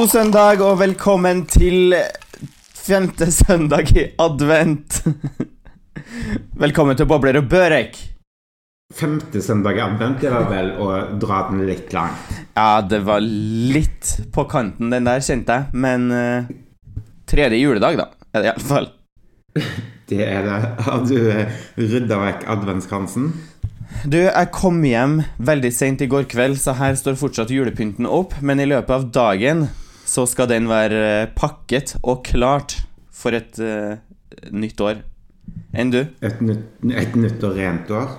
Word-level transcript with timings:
God 0.00 0.08
søndag 0.08 0.62
og 0.64 0.78
velkommen 0.80 1.42
til 1.44 1.92
femte 2.72 3.26
søndag 3.36 3.90
i 3.92 4.06
advent. 4.16 5.02
Velkommen 6.62 6.96
til 6.96 7.04
Bobler 7.10 7.36
og 7.36 7.50
Børek. 7.50 7.98
Femte 8.96 9.42
søndag 9.44 9.76
i 9.76 9.82
advent, 9.84 10.22
det 10.22 10.30
var 10.32 10.46
vel 10.48 10.70
å 10.80 10.86
dra 11.20 11.42
den 11.50 11.66
litt 11.68 11.92
langt. 11.92 12.30
Ja, 12.56 12.80
det 12.80 13.02
var 13.04 13.20
litt 13.20 14.14
på 14.32 14.46
kanten, 14.48 14.88
den 14.88 15.10
der, 15.10 15.20
kjente 15.20 15.58
jeg. 15.58 15.82
Men 15.84 16.08
uh, 16.08 16.48
tredje 17.28 17.60
juledag, 17.60 18.00
da, 18.00 18.08
er 18.32 18.40
det 18.40 18.50
iallfall. 18.54 18.88
Det 20.08 20.22
er 20.24 20.48
det. 20.48 20.62
Har 20.88 21.04
du 21.04 21.18
eh, 21.20 21.60
rydda 21.76 22.22
vekk 22.24 22.48
adventskransen? 22.56 23.28
Du, 24.08 24.16
jeg 24.16 24.48
kom 24.56 24.80
hjem 24.80 25.20
veldig 25.36 25.74
seint 25.76 26.00
i 26.00 26.08
går 26.08 26.24
kveld, 26.32 26.56
så 26.56 26.78
her 26.80 26.96
står 26.96 27.20
fortsatt 27.20 27.52
julepynten 27.52 28.08
opp. 28.08 28.38
Men 28.40 28.64
i 28.64 28.70
løpet 28.72 28.96
av 28.96 29.06
dagen 29.12 29.68
så 30.10 30.26
skal 30.26 30.48
den 30.50 30.66
være 30.70 31.00
eh, 31.22 31.28
pakket 31.36 31.94
og 32.02 32.24
klart 32.26 32.80
for 33.14 33.36
et 33.36 33.58
uh, 33.62 34.00
nytt 34.50 34.80
år. 34.82 35.04
Enn 35.76 35.92
du? 35.92 36.00
Et 36.24 36.40
nytt, 36.42 36.66
et 36.96 37.16
nytt 37.18 37.44
og 37.46 37.58
rent 37.58 37.90
år? 37.94 38.14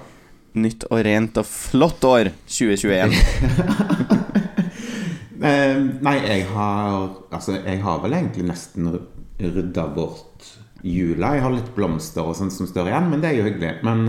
Nytt 0.61 0.85
og 0.91 1.01
rent 1.07 1.39
og 1.41 1.47
flott 1.47 2.07
år 2.07 2.33
2021. 2.47 3.15
Eh, 5.41 5.79
nei, 6.05 6.19
jeg 6.21 6.43
har 6.51 7.07
Altså, 7.33 7.55
jeg 7.65 7.79
har 7.81 7.95
vel 8.03 8.13
egentlig 8.13 8.43
nesten 8.45 8.91
rydda 9.41 9.87
bort 9.95 10.45
jula. 10.85 11.31
Jeg 11.33 11.41
har 11.41 11.55
litt 11.55 11.71
blomster 11.73 12.29
og 12.29 12.37
sånt 12.37 12.53
som 12.53 12.69
står 12.69 12.91
igjen, 12.91 13.07
men 13.09 13.23
det 13.23 13.31
er 13.31 13.39
jo 13.39 13.47
hyggelig. 13.47 13.71
Men 13.81 14.05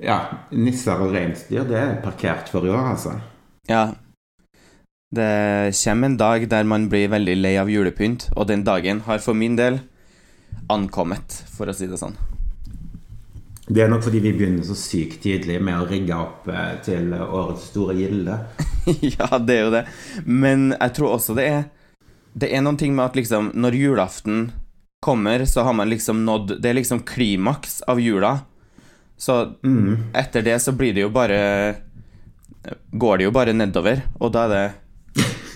ja, 0.00 0.16
nisser 0.56 1.04
og 1.04 1.12
reinsdyr, 1.12 1.68
det 1.68 1.76
er 1.76 1.92
parkert 2.00 2.48
for 2.48 2.64
i 2.64 2.72
år, 2.72 2.94
altså. 2.94 3.12
Ja. 3.68 3.90
Det 5.10 5.72
kommer 5.84 6.06
en 6.06 6.16
dag 6.20 6.48
der 6.48 6.64
man 6.68 6.88
blir 6.92 7.08
veldig 7.08 7.36
lei 7.40 7.54
av 7.56 7.70
julepynt, 7.72 8.28
og 8.36 8.48
den 8.50 8.64
dagen 8.64 9.00
har 9.06 9.22
for 9.24 9.34
min 9.34 9.56
del 9.56 9.80
ankommet, 10.68 11.44
for 11.56 11.70
å 11.70 11.74
si 11.76 11.88
det 11.88 11.96
sånn. 12.00 12.16
Det 13.68 13.82
er 13.84 13.90
nok 13.92 14.04
fordi 14.04 14.20
vi 14.24 14.32
begynner 14.36 14.64
så 14.64 14.76
sykt 14.76 15.22
tidlig 15.24 15.58
med 15.64 15.76
å 15.76 15.86
rigge 15.88 16.16
opp 16.16 16.46
eh, 16.48 16.76
til 16.84 17.10
årets 17.12 17.66
store 17.68 17.96
gilde. 17.98 18.36
ja, 19.16 19.28
det 19.38 19.56
er 19.58 19.64
jo 19.66 19.72
det. 19.74 19.82
Men 20.24 20.70
jeg 20.72 20.94
tror 20.96 21.18
også 21.18 21.34
det 21.36 21.44
er 21.48 21.66
Det 22.38 22.48
er 22.54 22.62
noen 22.62 22.76
ting 22.78 22.94
med 22.94 23.04
at 23.10 23.16
liksom 23.18 23.50
når 23.58 23.74
julaften 23.76 24.52
kommer, 25.04 25.44
så 25.44 25.64
har 25.66 25.74
man 25.74 25.90
liksom 25.90 26.24
nådd 26.24 26.54
Det 26.62 26.70
er 26.70 26.76
liksom 26.78 27.00
klimaks 27.08 27.80
av 27.88 28.00
jula. 28.00 28.38
Så 29.18 29.56
Mm. 29.64 30.12
etter 30.14 30.42
det 30.42 30.60
så 30.62 30.72
blir 30.72 30.94
det 30.94 31.02
jo 31.02 31.10
bare 31.10 31.76
Går 32.92 33.18
det 33.18 33.24
jo 33.24 33.30
bare 33.34 33.52
nedover, 33.52 34.02
og 34.20 34.32
da 34.32 34.44
er 34.44 34.48
det 34.54 34.66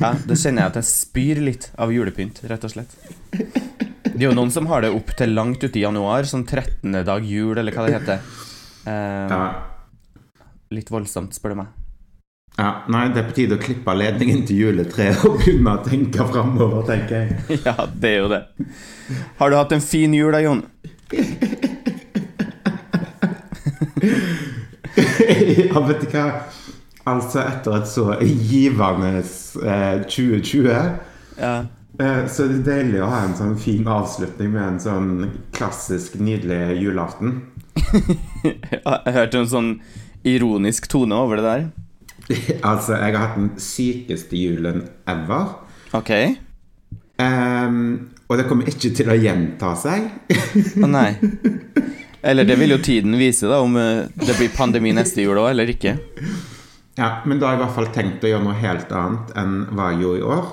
Ja, 0.03 0.11
da 0.27 0.35
kjenner 0.39 0.65
jeg 0.67 0.71
at 0.73 0.79
jeg 0.81 0.89
spyr 0.91 1.41
litt 1.47 1.65
av 1.81 1.93
julepynt, 1.95 2.37
rett 2.51 2.65
og 2.67 2.73
slett. 2.75 2.93
Det 3.33 4.19
er 4.19 4.27
jo 4.29 4.35
noen 4.37 4.51
som 4.53 4.67
har 4.69 4.81
det 4.85 4.91
opp 4.93 5.11
til 5.17 5.31
langt 5.37 5.63
ute 5.65 5.79
i 5.79 5.85
januar, 5.87 6.23
sånn 6.29 6.43
13. 6.45 6.99
dag 7.07 7.23
jul, 7.25 7.55
eller 7.59 7.73
hva 7.77 7.87
det 7.87 7.95
heter. 8.01 8.19
Um, 8.85 9.31
Ja. 9.33 9.45
litt 10.75 10.91
voldsomt, 10.91 11.33
spør 11.37 11.51
du 11.55 11.59
meg. 11.63 11.71
Ja, 12.59 12.83
nei, 12.93 13.07
det 13.15 13.21
er 13.23 13.29
på 13.31 13.35
tide 13.39 13.57
å 13.57 13.63
klippe 13.63 13.95
ledningen 13.97 14.43
til 14.49 14.57
juletreet 14.67 15.23
og 15.25 15.39
begynne 15.41 15.73
å 15.79 15.85
tenke 15.87 16.27
framover, 16.29 16.83
tenker 16.85 17.15
jeg. 17.23 17.29
Ja, 17.69 17.77
det 17.89 18.09
er 18.11 18.19
jo 18.19 18.29
det. 18.35 18.43
Har 19.39 19.51
du 19.51 19.57
hatt 19.57 19.73
en 19.73 19.81
fin 19.85 20.13
jul 20.13 20.33
da, 20.35 20.41
Jon? 20.45 20.61
ja, 25.73 25.81
vet 25.87 26.01
du 26.05 26.09
hva? 26.13 26.25
Altså, 27.09 27.41
etter 27.43 27.77
et 27.81 27.89
så 27.91 28.05
givende 28.23 29.17
eh, 29.19 30.03
2020 30.07 30.69
Ja. 31.39 31.55
eh, 31.99 32.21
så 32.31 32.45
er 32.45 32.53
det 32.53 32.61
deilig 32.69 33.01
å 33.03 33.09
ha 33.11 33.25
en 33.27 33.35
sånn 33.39 33.57
fin 33.59 33.89
avslutning 33.91 34.53
med 34.55 34.63
en 34.63 34.81
sånn 34.83 35.09
klassisk, 35.57 36.15
nydelig 36.23 36.79
julaften. 36.83 37.41
Jeg 38.45 39.15
hørte 39.17 39.41
en 39.43 39.51
sånn 39.51 39.73
ironisk 40.29 40.87
tone 40.93 41.17
over 41.19 41.41
det 41.41 41.49
der. 41.49 41.65
altså, 42.71 42.95
jeg 42.95 43.17
har 43.17 43.25
hatt 43.27 43.35
den 43.39 43.49
sykeste 43.59 44.39
julen 44.39 44.85
ever. 45.11 45.49
Ok. 45.99 46.11
Ehm, 47.19 47.81
og 48.31 48.39
det 48.39 48.47
kommer 48.49 48.69
ikke 48.71 48.93
til 48.95 49.11
å 49.11 49.17
gjenta 49.19 49.73
seg. 49.79 50.07
Å 50.79 50.89
nei. 50.89 51.11
Eller 52.29 52.47
det 52.47 52.55
vil 52.61 52.71
jo 52.77 52.79
tiden 52.79 53.17
vise, 53.19 53.49
da, 53.51 53.59
om 53.65 53.75
eh, 53.77 54.05
det 54.15 54.37
blir 54.39 54.53
pandemi 54.55 54.93
neste 54.95 55.25
jul 55.25 55.41
òg, 55.43 55.49
eller 55.51 55.73
ikke. 55.75 55.97
Ja, 56.99 57.23
Men 57.25 57.39
da 57.41 57.47
har 57.47 57.55
jeg 57.57 57.61
i 57.61 57.65
hvert 57.65 57.77
fall 57.79 57.93
tenkt 57.95 58.25
å 58.25 58.29
gjøre 58.29 58.45
noe 58.45 58.59
helt 58.61 58.91
annet 58.93 59.33
enn 59.41 59.55
hva 59.73 59.91
jeg 59.93 60.03
gjorde 60.03 60.19
i 60.19 60.27
år. 60.37 60.51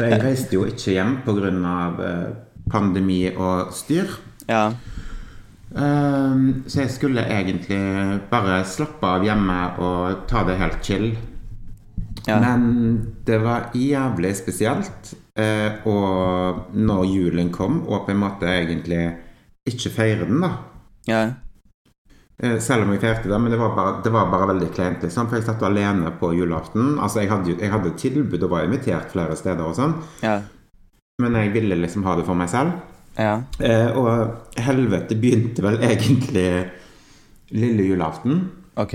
Jeg 0.00 0.22
reiste 0.22 0.56
jo 0.56 0.64
ikke 0.64 0.94
hjem 0.94 1.18
pga. 1.26 1.52
Eh, 2.06 2.30
pandemi 2.72 3.26
og 3.34 3.72
styr. 3.74 4.08
Ja. 4.48 4.70
Ehm, 5.76 6.62
så 6.68 6.82
jeg 6.84 6.90
skulle 6.94 7.24
egentlig 7.26 8.20
bare 8.30 8.62
slappe 8.64 9.08
av 9.08 9.24
hjemme 9.26 9.58
og 9.82 10.24
ta 10.30 10.44
det 10.48 10.58
helt 10.60 10.80
chill. 10.84 11.10
Ja. 12.26 12.38
Men 12.38 13.14
det 13.26 13.40
var 13.42 13.70
jævlig 13.74 14.36
spesielt. 14.36 15.14
eh, 15.34 15.80
og 15.88 16.74
når 16.76 17.04
julen 17.08 17.50
kom, 17.50 17.86
og 17.88 18.04
på 18.06 18.12
en 18.12 18.18
måte 18.20 18.44
egentlig 18.44 19.14
ikke 19.66 19.90
feire 19.90 20.26
den, 20.28 20.42
da. 20.42 20.50
ja. 21.08 21.22
Eh, 22.42 22.58
Selv 22.58 22.82
om 22.82 22.90
jeg 22.92 23.00
feirte 23.00 23.28
det, 23.30 23.38
men 23.40 23.50
det 23.54 23.58
var 23.60 23.74
bare, 23.76 24.02
det 24.02 24.12
var 24.12 24.30
bare 24.32 24.48
veldig 24.54 24.70
kleint. 24.74 25.02
Liksom, 25.02 25.28
for 25.28 25.36
jeg 25.38 25.46
satt 25.46 25.62
alene 25.62 26.10
på 26.18 26.32
julaften. 26.34 26.96
Altså, 26.98 27.20
jeg 27.22 27.30
hadde, 27.30 27.56
jeg 27.60 27.70
hadde 27.70 27.92
tilbud 27.96 28.42
og 28.42 28.50
var 28.50 28.64
invitert 28.66 29.12
flere 29.14 29.36
steder 29.38 29.62
og 29.64 29.76
sånn, 29.78 29.94
Ja. 30.22 30.40
men 31.22 31.34
jeg 31.38 31.52
ville 31.54 31.76
liksom 31.76 32.02
ha 32.04 32.16
det 32.16 32.24
for 32.26 32.34
meg 32.34 32.48
selv. 32.50 32.72
Ja. 33.18 33.42
Eh, 33.60 33.92
og 33.96 34.56
helvete 34.56 35.14
begynte 35.20 35.62
vel 35.62 35.76
egentlig 35.84 36.70
lille 37.52 37.84
julaften. 37.92 38.50
Ok. 38.76 38.94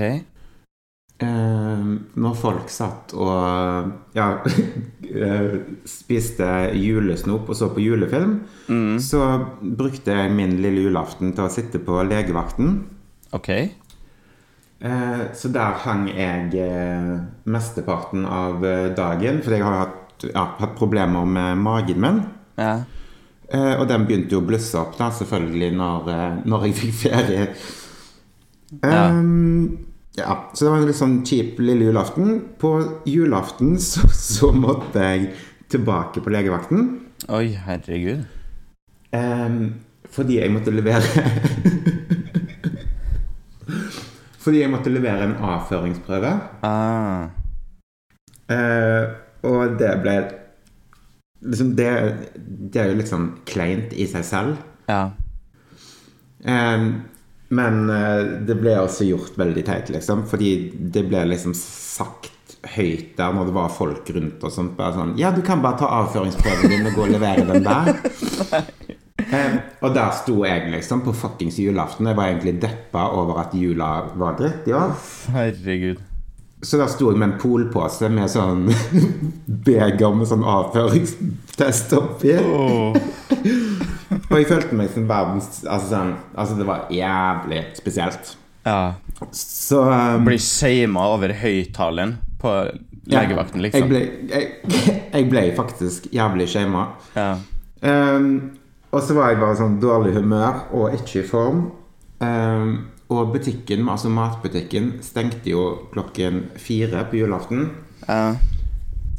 Eh, 1.19 1.85
når 2.17 2.35
folk 2.37 2.69
satt 2.69 3.13
og 3.17 3.91
ja, 4.13 4.27
eh, 5.07 5.55
spiste 5.89 6.49
julesnop 6.77 7.47
og 7.49 7.55
så 7.57 7.69
på 7.73 7.81
julefilm, 7.81 8.41
Mm. 8.67 8.97
så 8.99 9.21
brukte 9.61 10.11
jeg 10.11 10.31
min 10.35 10.57
lille 10.61 10.83
julaften 10.89 11.31
til 11.33 11.45
å 11.45 11.49
sitte 11.53 11.79
på 11.79 12.01
legevakten. 12.03 12.83
Ok. 13.35 13.49
Eh, 14.79 15.23
så 15.33 15.49
der 15.49 15.79
hang 15.83 16.05
jeg 16.11 16.53
eh, 16.61 17.09
mesteparten 17.49 18.27
av 18.29 18.65
eh, 18.65 18.91
dagen, 18.97 19.41
fordi 19.43 19.57
jeg 19.57 19.65
har 19.65 19.79
hatt, 19.81 20.27
ja, 20.29 20.45
hatt 20.59 20.77
problemer 20.77 21.25
med 21.25 21.57
magen 21.65 22.03
min. 22.03 22.21
Ja. 22.59 22.75
Eh, 23.47 23.73
og 23.79 23.87
den 23.89 24.05
begynte 24.05 24.35
jo 24.35 24.43
å 24.43 24.47
blusse 24.47 24.77
opp, 24.79 24.97
da, 24.99 25.09
selvfølgelig, 25.15 25.71
når, 25.79 26.09
eh, 26.13 26.39
når 26.45 26.67
jeg 26.67 26.79
fikk 26.81 26.95
ferie. 27.05 27.49
Ja. 28.83 29.07
Ehm, 29.07 29.87
ja, 30.17 30.33
så 30.53 30.65
det 30.65 30.71
var 30.71 30.81
en 30.81 30.87
litt 30.89 30.99
sånn 30.99 31.19
kjip 31.25 31.59
lille 31.61 31.87
julaften. 31.87 32.39
På 32.59 32.73
julaften 33.07 33.77
så, 33.81 34.07
så 34.13 34.51
måtte 34.53 35.03
jeg 35.03 35.31
tilbake 35.71 36.23
på 36.23 36.33
legevakten. 36.33 36.87
Oi, 37.33 37.51
herregud. 37.65 38.25
Um, 39.15 39.77
fordi 40.11 40.41
jeg 40.41 40.51
måtte 40.51 40.73
levere 40.75 41.23
Fordi 44.47 44.61
jeg 44.63 44.71
måtte 44.71 44.93
levere 44.93 45.27
en 45.27 45.35
avføringsprøve. 45.43 46.31
Ah. 46.63 47.27
Eh, 48.47 49.09
og 49.47 49.75
det 49.79 49.91
ble 50.05 50.13
liksom 51.47 51.73
det, 51.75 51.89
det 52.37 52.79
er 52.81 52.93
jo 52.93 53.01
liksom 53.01 53.27
kleint 53.49 53.91
i 53.91 54.07
seg 54.07 54.23
selv. 54.23 54.63
Ja. 54.87 55.09
Eh, 56.47 56.87
men 57.47 57.77
det 58.47 58.55
ble 58.59 58.73
også 58.79 59.05
gjort 59.07 59.37
veldig 59.39 59.65
teit, 59.67 59.91
liksom. 59.91 60.23
Fordi 60.31 60.55
det 60.95 61.05
ble 61.11 61.27
liksom 61.27 61.53
sagt 61.55 62.57
høyt 62.75 63.13
der 63.17 63.35
når 63.35 63.49
det 63.49 63.55
var 63.55 63.71
folk 63.71 64.09
rundt 64.15 64.43
og 64.43 64.53
sånt. 64.53 64.75
Bare 64.79 64.95
sånn 64.95 65.15
Ja, 65.19 65.31
du 65.35 65.43
kan 65.45 65.61
bare 65.63 65.81
ta 65.83 65.91
avføringsprøven 66.01 66.71
din 66.71 66.89
og 66.89 66.97
gå 66.97 67.05
og 67.05 67.13
levere 67.15 67.47
den 67.51 67.67
der. 67.67 67.95
Eh, 69.17 69.55
og 69.81 69.95
der 69.95 70.11
sto 70.15 70.43
jeg 70.45 70.69
liksom 70.71 71.01
på 71.05 71.13
fuckings 71.15 71.57
julaften. 71.59 72.07
Jeg 72.07 72.17
var 72.17 72.29
egentlig 72.31 72.57
deppa 72.61 73.07
over 73.17 73.41
at 73.45 73.55
jula 73.57 73.89
var 74.15 74.37
dritt 74.39 74.69
i 74.69 74.75
år. 74.77 74.93
Herregud. 75.33 76.03
Så 76.61 76.79
der 76.79 76.89
sto 76.89 77.11
jeg 77.11 77.19
med 77.21 77.29
en 77.29 77.37
polpose 77.41 78.07
med 78.09 78.31
sånn 78.33 78.65
beger 79.67 80.15
med 80.17 80.29
sånn 80.29 80.45
avføringstest 80.47 81.93
oppi. 81.97 82.33
Oh. 82.41 82.97
Og 84.27 84.33
jeg 84.39 84.49
følte 84.49 84.77
meg 84.77 84.89
som 84.93 85.05
verdens 85.09 85.61
altså, 85.67 85.91
sånn, 85.91 86.15
altså 86.33 86.57
det 86.57 86.67
var 86.67 86.89
jævlig 86.93 87.61
spesielt. 87.77 88.33
Ja. 88.65 88.97
Så 89.31 89.83
um, 89.85 90.25
Blir 90.27 90.41
shama 90.41 91.05
over 91.13 91.33
høyttaleren 91.37 92.17
på 92.41 92.53
legevakten, 93.07 93.61
Jeg 93.63 93.69
liksom. 93.69 93.91
ble, 93.91 94.01
jeg, 94.27 94.73
jeg 95.15 95.29
ble 95.31 95.45
faktisk 95.57 96.09
jævlig 96.13 96.49
shama. 96.51 96.89
Ja. 97.15 97.35
Um, 97.85 98.56
og 98.91 99.01
så 99.03 99.15
var 99.17 99.31
jeg 99.31 99.41
bare 99.41 99.57
sånn 99.59 99.79
dårlig 99.83 100.13
humør 100.15 100.67
og 100.75 100.95
ikke 100.97 101.21
i 101.21 101.27
form. 101.27 101.65
Um, 102.23 102.69
og 103.13 103.31
butikken, 103.35 103.85
altså 103.87 104.09
matbutikken 104.11 104.97
stengte 105.05 105.51
jo 105.51 105.63
klokken 105.93 106.47
fire 106.59 107.05
på 107.09 107.21
julaften. 107.21 107.69
Ja. 108.07 108.35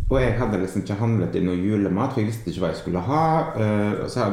og 0.08 0.20
jeg 0.22 0.38
hadde 0.38 0.60
liksom 0.62 0.84
ikke 0.84 0.96
handlet 0.96 1.34
inn 1.36 1.48
noe 1.50 1.58
julemat, 1.60 2.14
for 2.14 2.22
jeg 2.22 2.30
visste 2.30 2.48
ikke 2.48 2.62
hva 2.62 2.70
jeg 2.72 2.80
skulle 2.80 3.02
ha. 3.04 3.24
Uh, 3.58 3.94
og 4.04 4.12
så 4.12 4.28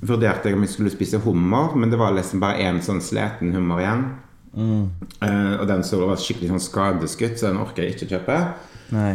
vurderte 0.00 0.48
jeg 0.48 0.56
om 0.56 0.64
jeg 0.64 0.72
skulle 0.74 0.92
spise 0.94 1.20
hummer, 1.24 1.74
men 1.76 1.90
det 1.92 1.98
var 2.00 2.14
liksom 2.16 2.40
bare 2.42 2.62
én 2.64 2.80
sånn 2.84 3.02
sliten 3.04 3.52
hummer 3.56 3.82
igjen. 3.82 4.04
Eh, 4.56 5.54
og 5.60 5.66
den 5.68 5.84
så 5.86 6.00
var 6.02 6.20
skikkelig 6.20 6.50
sånn 6.54 6.64
skadeskutt, 6.64 7.38
så 7.38 7.50
den 7.50 7.60
orker 7.62 7.86
jeg 7.86 7.96
ikke 7.96 8.10
kjøpe. 8.14 8.38
Nei. 8.96 9.12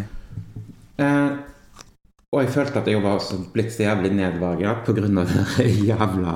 Eh, 1.02 1.32
og 2.34 2.42
jeg 2.44 2.50
følte 2.52 2.80
at 2.82 2.88
jeg 2.92 3.02
var 3.04 3.16
også 3.20 3.38
blitt 3.54 3.72
så 3.72 3.84
jævlig 3.86 4.12
nedverga 4.18 4.74
pga. 4.86 4.94
den 5.02 5.20
jævla 5.88 6.34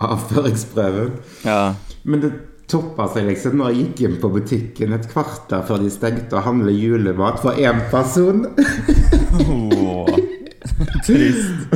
avføringsprøven. 0.00 1.12
Ja. 1.44 1.74
Men 2.04 2.20
det 2.24 2.32
toppa 2.68 3.06
seg 3.12 3.28
liksom 3.30 3.54
når 3.60 3.70
jeg 3.72 3.84
gikk 3.84 4.00
inn 4.08 4.16
på 4.20 4.28
butikken 4.34 4.92
et 4.96 5.06
kvarter 5.12 5.62
før 5.68 5.78
de 5.84 5.90
stengte 5.90 6.36
og 6.36 6.42
handle 6.48 6.72
julemat 6.74 7.38
for 7.40 7.56
én 7.56 7.78
person. 7.92 8.42
oh, 9.46 10.10
Trist. 11.06 11.70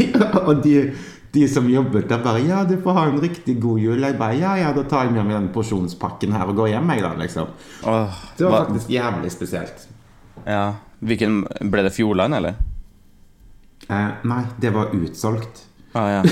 ja, 0.00 0.30
og 0.46 0.62
de, 0.64 0.92
de 1.34 1.48
som 1.50 1.66
jobbet 1.68 2.08
der, 2.08 2.22
bare 2.24 2.40
'Ja, 2.46 2.62
du 2.64 2.76
får 2.82 2.92
ha 2.96 3.04
en 3.10 3.20
riktig 3.20 3.58
god 3.60 3.78
jul.' 3.82 4.00
Jeg 4.06 4.16
bare 4.18 4.36
'Ja, 4.38 4.54
ja, 4.56 4.72
da 4.72 4.82
tar 4.88 5.04
jeg 5.04 5.12
med 5.12 5.24
meg 5.26 5.34
den 5.36 5.48
porsjonspakken 5.52 6.32
her 6.32 6.46
og 6.46 6.56
går 6.56 6.68
hjem', 6.72 6.92
jeg, 6.94 7.02
da, 7.02 7.12
liksom. 7.20 7.46
Oh, 7.84 8.08
Det 8.38 8.46
var 8.46 8.52
hva- 8.52 8.64
faktisk 8.68 8.88
jævlig 8.90 9.30
spesielt. 9.32 9.88
Ja. 10.46 10.72
Hvilken 11.04 11.42
Ble 11.70 11.82
det 11.82 11.92
Fjordland, 11.92 12.34
eller? 12.34 12.54
Eh, 13.88 14.08
nei, 14.24 14.42
det 14.60 14.70
var 14.74 14.94
utsolgt. 14.96 15.62
Ah, 15.92 16.08
ja. 16.10 16.22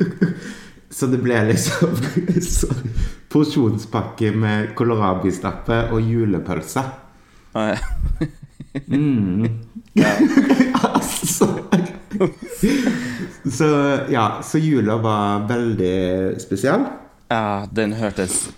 Så 0.94 1.06
det 1.10 1.18
ble 1.24 1.40
liksom 1.48 1.90
porsjonspakke 3.34 4.30
med 4.38 4.74
kålrabistappe 4.78 5.78
og 5.94 6.00
julepølse. 6.06 6.82
Ah, 7.54 7.66
ja. 7.74 7.78
altså 10.94 11.46
Så 13.50 13.66
ja, 14.10 14.40
så 14.42 14.58
jula 14.58 14.96
var 15.02 15.46
veldig 15.48 16.40
spesiell. 16.42 16.84
ja, 17.30 17.66
den 17.72 17.92
hørtes 17.98 18.48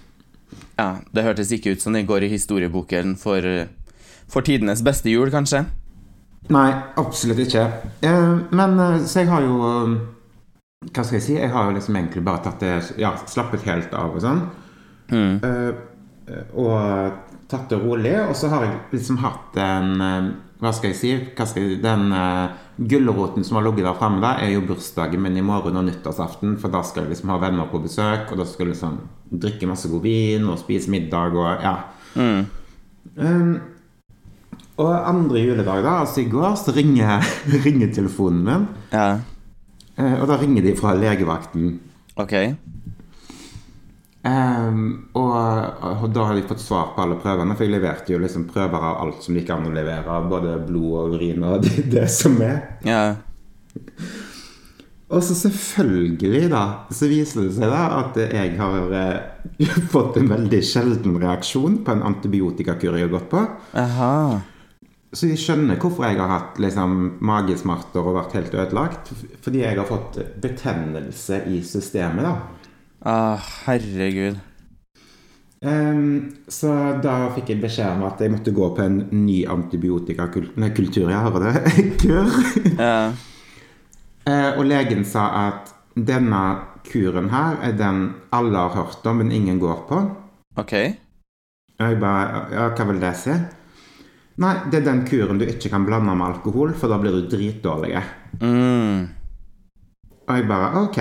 Ja, 0.79 0.97
det 1.13 1.23
hørtes 1.25 1.53
ikke 1.53 1.71
ut 1.77 1.83
som 1.83 1.93
den 1.97 2.07
går 2.09 2.23
i 2.25 2.29
historieboken 2.33 3.17
for, 3.17 3.41
for 4.29 4.41
tidenes 4.45 4.83
beste 4.85 5.09
jul, 5.11 5.31
kanskje. 5.33 5.65
Nei, 6.53 6.69
absolutt 7.01 7.43
ikke. 7.43 7.65
Eh, 8.07 8.35
men 8.55 8.79
eh, 8.79 9.01
så 9.07 9.25
jeg 9.25 9.31
har 9.33 9.43
jo 9.47 9.57
eh, 9.67 9.97
Hva 10.93 11.03
skal 11.03 11.19
jeg 11.19 11.25
si? 11.25 11.37
Jeg 11.41 11.51
har 11.51 11.67
jo 11.67 11.75
liksom 11.75 11.99
egentlig 11.99 12.23
bare 12.27 12.45
tatt 12.45 12.63
det 12.63 12.75
Ja, 13.03 13.17
slappet 13.27 13.67
helt 13.67 13.95
av 13.97 14.15
og 14.15 14.23
sånn. 14.23 14.43
Mm. 15.11 15.39
Og 16.59 17.17
tatt 17.51 17.71
det 17.71 17.79
rolig. 17.83 18.15
Og 18.29 18.35
så 18.39 18.51
har 18.53 18.67
jeg 18.67 18.77
liksom 18.95 19.19
hatt 19.23 19.59
en 19.63 19.97
Hva 20.61 20.73
skal 20.75 20.93
jeg 20.93 20.99
si? 21.01 21.13
Hva 21.37 21.47
skal 21.49 21.65
jeg, 21.67 21.81
den 21.83 22.11
gulroten 22.77 23.45
som 23.47 23.59
har 23.59 23.67
ligget 23.67 23.87
der 23.89 23.99
framme, 23.99 24.35
er 24.43 24.53
jo 24.53 24.65
bursdagen 24.69 25.23
min 25.25 25.39
i 25.41 25.45
morgen 25.45 25.79
og 25.81 25.87
nyttårsaften. 25.89 26.59
For 26.61 26.73
da 26.73 26.83
skal 26.87 27.07
jeg 27.07 27.15
liksom 27.15 27.33
ha 27.33 27.41
venner 27.43 27.71
på 27.73 27.81
besøk, 27.83 28.31
og 28.31 28.43
da 28.43 28.47
skal 28.47 28.67
jeg 28.67 28.75
liksom 28.77 28.99
drikke 29.43 29.71
masse 29.71 29.91
god 29.91 30.05
vin 30.05 30.47
og 30.51 30.61
spise 30.61 30.93
middag 30.93 31.35
og 31.35 31.65
ja. 31.67 31.77
Mm. 32.17 32.45
Um, 33.17 33.55
og 34.77 34.93
andre 35.09 35.41
juledag, 35.41 35.83
da, 35.85 35.99
altså 36.05 36.21
i 36.23 36.29
går, 36.31 36.55
så 36.61 36.75
ringer, 36.77 37.25
ringer 37.67 37.93
telefonen 37.97 38.43
min. 38.45 38.67
Ja, 38.93 39.09
eh, 39.97 40.17
og 40.21 40.27
da 40.29 40.41
ringer 40.41 40.67
de 40.67 40.77
fra 40.79 40.97
legevakten. 40.97 41.79
ok. 42.17 42.35
Um, 44.27 45.09
og, 45.15 45.35
og 46.03 46.09
da 46.11 46.25
har 46.27 46.35
de 46.35 46.47
fått 46.49 46.59
svar 46.59 46.89
på 46.97 47.05
alle 47.05 47.19
prøvene, 47.23 47.55
for 47.55 47.63
jeg 47.63 47.77
leverte 47.77 48.11
jo 48.11 48.19
liksom 48.19 48.49
prøver 48.51 48.83
av 48.89 49.05
alt 49.05 49.21
som 49.23 49.37
de 49.37 49.45
an 49.55 49.69
å 49.69 49.75
levere. 49.75 50.17
Både 50.27 50.57
blod 50.67 50.97
og 50.99 51.15
urin 51.15 51.45
og 51.47 51.63
det, 51.63 51.85
det 51.93 52.09
som 52.11 52.35
er. 52.43 52.59
Ja. 52.87 53.05
Og 55.07 55.23
så 55.23 55.37
selvfølgelig, 55.39 56.49
da, 56.51 56.65
så 56.91 57.07
viser 57.07 57.45
det 57.45 57.55
seg 57.55 57.71
da 57.71 57.85
at 58.01 58.19
jeg 58.19 58.57
har 58.59 58.97
eh, 58.99 59.71
fått 59.95 60.19
en 60.19 60.33
veldig 60.33 60.63
sjelden 60.67 61.21
reaksjon 61.23 61.81
på 61.87 61.95
en 61.95 62.03
antibiotikakur 62.11 62.99
jeg 62.99 63.07
har 63.07 63.15
gått 63.15 63.31
på. 63.31 63.47
Aha. 63.79 64.17
Så 65.17 65.31
jeg 65.31 65.41
skjønner 65.41 65.79
hvorfor 65.81 66.05
jeg 66.05 66.19
har 66.21 66.29
hatt 66.29 66.59
liksom, 66.61 66.97
magesmerter 67.25 68.05
og 68.05 68.19
vært 68.19 68.35
helt 68.37 68.57
ødelagt. 68.57 69.15
Fordi 69.45 69.63
jeg 69.63 69.79
har 69.79 69.89
fått 69.89 70.19
betennelse 70.43 71.41
i 71.49 71.63
systemet, 71.65 72.27
da. 72.27 72.35
Ah, 73.07 73.49
herregud. 73.65 74.37
Um, 75.65 76.35
så 76.53 76.69
da 77.01 77.31
fikk 77.33 77.55
jeg 77.55 77.63
beskjed 77.63 77.97
om 77.97 78.05
at 78.11 78.21
jeg 78.21 78.35
måtte 78.35 78.53
gå 78.55 78.69
på 78.77 78.85
en 78.85 78.99
ny 79.25 79.39
antibiotikakultur. 79.49 81.09
Jeg 81.09 81.25
hører 81.25 81.47
det. 81.49 81.75
Kur. 82.03 82.37
Ja. 82.77 82.99
Uh, 84.27 84.51
og 84.59 84.67
legen 84.69 85.07
sa 85.09 85.31
at 85.47 85.73
denne 85.97 86.43
kuren 86.87 87.31
her 87.33 87.57
er 87.65 87.77
den 87.79 88.11
alle 88.37 88.67
har 88.67 88.77
hørt 88.77 89.07
om, 89.09 89.23
men 89.23 89.33
ingen 89.33 89.63
går 89.63 89.87
på. 89.89 90.03
Ok. 90.61 90.75
Og 91.77 91.89
jeg 91.89 92.01
bare 92.01 92.43
Ja, 92.53 92.69
hva 92.77 92.85
vil 92.91 93.01
det 93.01 93.17
si? 93.21 93.33
Nei, 94.43 94.53
det 94.69 94.83
er 94.83 94.89
den 94.91 95.05
kuren 95.09 95.39
du 95.41 95.47
ikke 95.49 95.71
kan 95.73 95.87
blande 95.87 96.13
med 96.13 96.27
alkohol, 96.27 96.75
for 96.77 96.93
da 96.93 96.99
blir 97.01 97.15
du 97.15 97.29
dritdårlig. 97.33 97.95
Mm. 98.43 99.07
Og 100.27 100.33
jeg 100.37 100.49
bare 100.51 100.83
OK. 100.83 100.99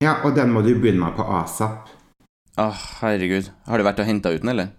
Ja, 0.00 0.20
og 0.24 0.36
den 0.36 0.52
må 0.54 0.62
du 0.62 0.74
begynne 0.78 1.10
på 1.16 1.26
asap. 1.40 1.90
Ah, 2.60 2.76
herregud. 3.00 3.50
Har 3.66 3.80
du 3.80 3.86
vært 3.86 4.02
og 4.02 4.06
henta 4.08 4.30
ut 4.32 4.44
den, 4.44 4.52
eller? 4.52 4.70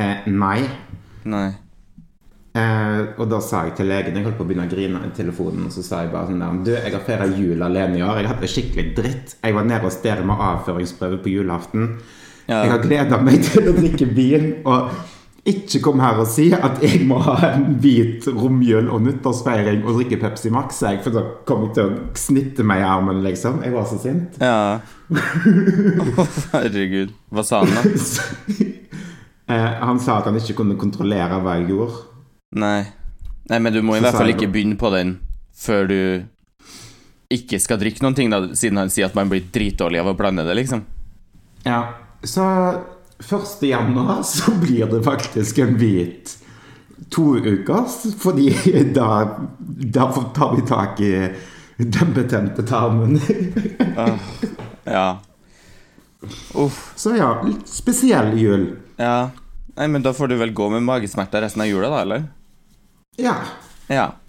Eh, 0.00 0.28
nei. 0.30 0.62
Nei. 1.28 1.48
Eh, 2.58 3.00
og 3.20 3.26
da 3.30 3.38
sa 3.44 3.66
jeg 3.66 3.74
til 3.76 3.90
legen 3.90 4.16
Jeg 4.16 4.24
holdt 4.24 4.38
på 4.38 4.44
å 4.46 4.48
begynne 4.48 4.64
å 4.66 4.70
grine 4.70 5.02
i 5.04 5.10
telefonen. 5.14 5.66
Og 5.68 5.74
så 5.74 5.84
sa 5.84 6.00
jeg 6.04 6.12
bare 6.14 6.30
sånn 6.30 6.40
der 6.40 6.62
Du, 6.64 6.72
jeg 6.74 6.94
har 6.94 7.04
feira 7.06 7.28
jul 7.28 7.62
alene 7.66 8.00
i 8.00 8.04
år. 8.06 8.22
Jeg 8.22 8.30
hadde 8.32 8.46
det 8.46 8.52
skikkelig 8.54 8.86
dritt. 8.96 9.36
Jeg 9.42 9.56
var 9.58 9.68
nede 9.68 9.84
hos 9.84 10.00
dere 10.04 10.24
med 10.26 10.44
avføringsprøve 10.48 11.20
på 11.24 11.34
julaften. 11.34 11.92
Ja. 12.48 12.62
Jeg 12.62 12.72
har 12.72 12.82
gleda 12.86 13.20
meg 13.20 13.42
til 13.50 13.68
å 13.68 13.76
drikke 13.76 14.08
vin. 14.16 14.50
Og 14.64 14.90
ikke 15.46 15.80
kom 15.84 16.00
her 16.02 16.18
og 16.20 16.26
si 16.28 16.48
at 16.54 16.80
jeg 16.82 17.04
må 17.08 17.20
ha 17.24 17.36
en 17.52 17.78
hvit 17.82 18.26
romjul 18.34 18.90
og 18.92 19.04
nyttårsfeiring 19.06 19.84
og 19.84 20.00
drikke 20.00 20.18
Pepsi 20.20 20.50
Max, 20.52 20.82
jeg, 20.82 21.00
for 21.04 21.14
da 21.14 21.22
kommer 21.48 21.68
jeg 21.68 21.76
til 21.78 21.86
å 21.86 22.18
snitte 22.18 22.66
meg 22.66 22.82
i 22.82 22.88
armen, 22.88 23.22
liksom. 23.24 23.62
Jeg 23.64 23.74
var 23.76 23.86
så 23.88 24.00
sint. 24.02 24.36
Ja. 24.42 24.80
Herregud. 26.52 27.14
Hva 27.32 27.46
sa 27.46 27.62
han, 27.64 27.76
da? 27.78 28.68
Eh, 29.48 29.54
han 29.80 29.96
sa 29.96 30.18
at 30.20 30.26
han 30.28 30.36
ikke 30.36 30.58
kunne 30.58 30.74
kontrollere 30.76 31.38
hva 31.40 31.54
jeg 31.56 31.70
gjorde. 31.70 32.02
Nei. 32.60 32.82
Nei, 33.48 33.58
men 33.64 33.72
du 33.72 33.78
må 33.80 33.94
i 33.96 34.02
hvert 34.04 34.18
fall 34.18 34.28
ikke 34.28 34.50
begynne 34.52 34.76
på 34.76 34.90
den 34.92 35.14
før 35.56 35.88
du 35.88 36.00
ikke 37.32 37.56
skal 37.56 37.80
drikke 37.80 38.04
noen 38.04 38.16
ting, 38.18 38.28
da, 38.28 38.42
siden 38.52 38.76
han 38.76 38.92
sier 38.92 39.08
at 39.08 39.16
man 39.16 39.32
blir 39.32 39.46
dritdårlig 39.52 40.02
av 40.02 40.10
å 40.12 40.16
blande 40.18 40.44
det, 40.44 40.52
liksom. 40.60 40.84
Ja, 41.64 41.80
så 42.20 42.44
1. 43.18 43.62
januar 43.68 44.22
så 44.22 44.52
blir 44.52 44.86
det 44.86 45.02
faktisk 45.02 45.58
en 45.58 45.76
hvit 45.78 46.36
to 47.10 47.36
uker, 47.36 47.84
fordi 48.18 48.50
da, 48.94 49.38
da 49.58 50.12
tar 50.34 50.56
vi 50.56 50.62
tak 50.62 51.00
i 51.00 51.12
den 51.76 52.12
betente 52.14 52.62
tarmen. 52.62 53.20
Ja. 54.84 55.20
Uff. 56.54 56.92
Så 56.96 57.16
ja, 57.16 57.42
litt 57.46 57.68
spesiell 57.68 58.38
jul. 58.38 58.70
Ja. 58.96 59.30
Nei, 59.76 59.88
men 59.88 60.02
da 60.02 60.12
får 60.12 60.28
du 60.28 60.36
vel 60.40 60.52
gå 60.52 60.68
med 60.72 60.82
magesmerter 60.82 61.44
resten 61.44 61.62
av 61.62 61.68
jula, 61.68 61.90
da, 61.92 62.00
eller? 62.02 62.24
Ja. 63.16 63.34
Ja. 63.86 64.12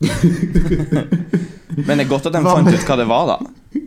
men 1.88 1.98
det 1.98 2.04
er 2.04 2.10
godt 2.12 2.30
at 2.30 2.36
de 2.36 2.44
fant 2.46 2.70
ut 2.70 2.86
hva 2.86 3.00
det 3.00 3.08
var, 3.10 3.32
da. 3.34 3.82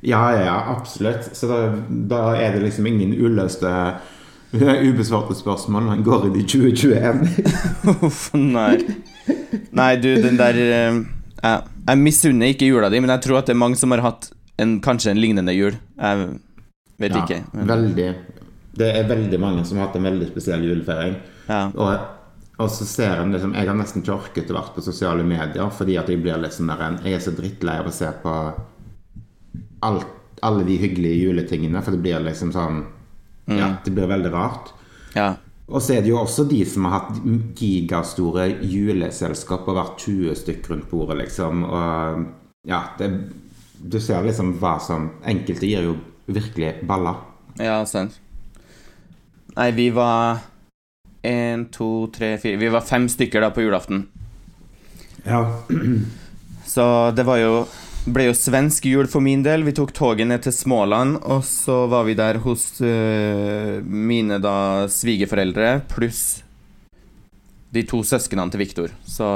Ja, 0.00 0.20
ja, 0.30 0.44
ja, 0.44 0.58
absolutt. 0.76 1.32
Så 1.34 1.48
da, 1.50 1.58
da 1.88 2.22
er 2.38 2.54
det 2.54 2.62
liksom 2.68 2.86
ingen 2.86 3.16
uløste 3.18 3.72
ubesvarte 4.52 5.34
spørsmål 5.36 5.88
Han 5.92 6.02
går 6.06 6.26
inn 6.30 6.38
i 6.40 6.44
2021. 6.48 7.22
Uff, 8.06 8.30
nei. 8.34 8.78
Nei, 9.76 9.90
du, 10.00 10.08
den 10.22 10.38
der 10.40 10.56
eh, 10.62 10.98
Jeg, 11.42 11.62
jeg 11.90 12.00
misunner 12.02 12.52
ikke 12.54 12.68
jula 12.70 12.88
di, 12.92 13.00
men 13.04 13.12
jeg 13.12 13.24
tror 13.26 13.42
at 13.42 13.50
det 13.50 13.54
er 13.56 13.60
mange 13.60 13.76
som 13.80 13.92
har 13.94 14.02
hatt 14.06 14.30
en, 14.58 14.78
kanskje 14.82 15.12
en 15.12 15.20
lignende 15.22 15.52
jul. 15.54 15.76
Jeg 16.00 16.28
vet 16.98 17.12
Ja, 17.14 17.22
ikke. 17.24 17.42
Men, 17.52 17.66
veldig. 17.68 18.08
Det 18.78 18.88
er 18.94 19.06
veldig 19.10 19.38
mange 19.42 19.64
som 19.68 19.78
har 19.78 19.88
hatt 19.90 19.98
en 20.00 20.08
veldig 20.08 20.30
spesiell 20.32 20.64
julefeiring. 20.66 21.18
ja. 21.50 21.66
Og, 21.74 22.14
og 22.58 22.66
så 22.74 22.82
ser 22.90 23.20
en 23.22 23.30
liksom 23.30 23.52
Jeg 23.54 23.68
har 23.70 23.76
nesten 23.78 24.02
ikke 24.02 24.16
orket 24.16 24.48
å 24.50 24.56
være 24.56 24.72
på 24.74 24.82
sosiale 24.82 25.22
medier 25.22 25.68
fordi 25.70 25.94
at 26.00 26.08
jeg 26.10 26.18
blir 26.24 26.42
sånn 26.50 26.66
der 26.72 26.80
en 26.88 26.96
Jeg 27.06 27.14
er 27.14 27.22
så 27.22 27.30
drittlei 27.36 27.76
av 27.78 27.86
å 27.86 27.92
se 27.94 28.08
på 28.24 28.32
alt, 29.86 30.08
alle 30.42 30.64
de 30.66 30.74
hyggelige 30.80 31.20
juletingene, 31.28 31.82
for 31.86 31.94
det 31.94 32.00
blir 32.02 32.18
liksom 32.26 32.50
sånn 32.54 32.80
Ja, 33.56 33.68
det 33.84 33.94
blir 33.96 34.10
veldig 34.10 34.32
rart. 34.32 34.72
ja. 35.14 35.34
Og 35.68 35.82
så 35.84 35.98
er 35.98 36.00
det 36.00 36.08
jo 36.08 36.16
også 36.16 36.46
de 36.48 36.62
som 36.64 36.86
har 36.88 36.94
hatt 36.94 37.18
gigastore 37.58 38.46
juleselskap 38.64 39.66
og 39.68 39.76
vært 39.76 40.04
20 40.06 40.38
stykk 40.40 40.70
rundt 40.70 40.86
bordet, 40.88 41.18
liksom. 41.18 41.66
Og 41.68 42.22
ja, 42.68 42.78
det, 42.96 43.10
du 43.76 43.98
ser 44.00 44.24
liksom 44.24 44.54
hva 44.62 44.78
som 44.80 45.10
Enkelte 45.28 45.68
gir 45.68 45.84
jo 45.90 45.98
virkelig 46.24 46.86
baller. 46.88 47.20
Ja, 47.60 47.82
sant. 47.84 48.16
Nei, 49.58 49.68
vi 49.76 49.90
var 49.92 50.40
én, 51.26 51.66
to, 51.74 52.06
tre, 52.14 52.36
fire 52.40 52.56
Vi 52.56 52.72
var 52.72 52.86
fem 52.88 53.08
stykker 53.10 53.44
da 53.44 53.52
på 53.52 53.66
julaften. 53.66 54.06
Ja. 55.26 55.42
Så 56.64 57.10
det 57.16 57.28
var 57.28 57.42
jo 57.42 57.66
ble 58.06 58.28
jo 58.28 58.34
svensk 58.36 58.86
jul 58.88 59.08
for 59.10 59.24
min 59.24 59.42
del. 59.44 59.64
Vi 59.66 59.74
tok 59.76 59.92
toget 59.96 60.28
ned 60.30 60.44
til 60.46 60.54
Småland, 60.54 61.18
og 61.24 61.42
så 61.46 61.86
var 61.90 62.06
vi 62.08 62.16
der 62.18 62.40
hos 62.44 62.66
uh, 62.80 63.78
mine 63.82 64.38
da 64.42 64.86
svigerforeldre 64.92 65.80
pluss 65.90 66.42
de 67.74 67.84
to 67.88 68.00
søsknene 68.06 68.48
til 68.52 68.62
Viktor. 68.62 68.92
Så 69.04 69.28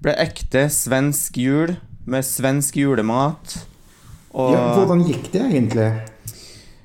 ble 0.00 0.14
ekte 0.20 0.66
svensk 0.72 1.38
jul 1.40 1.74
med 2.10 2.26
svensk 2.26 2.76
julemat. 2.80 3.58
Og 4.36 4.54
ja. 4.54 4.64
Hvordan 4.76 5.04
gikk 5.08 5.30
det 5.32 5.42
egentlig? 5.48 5.90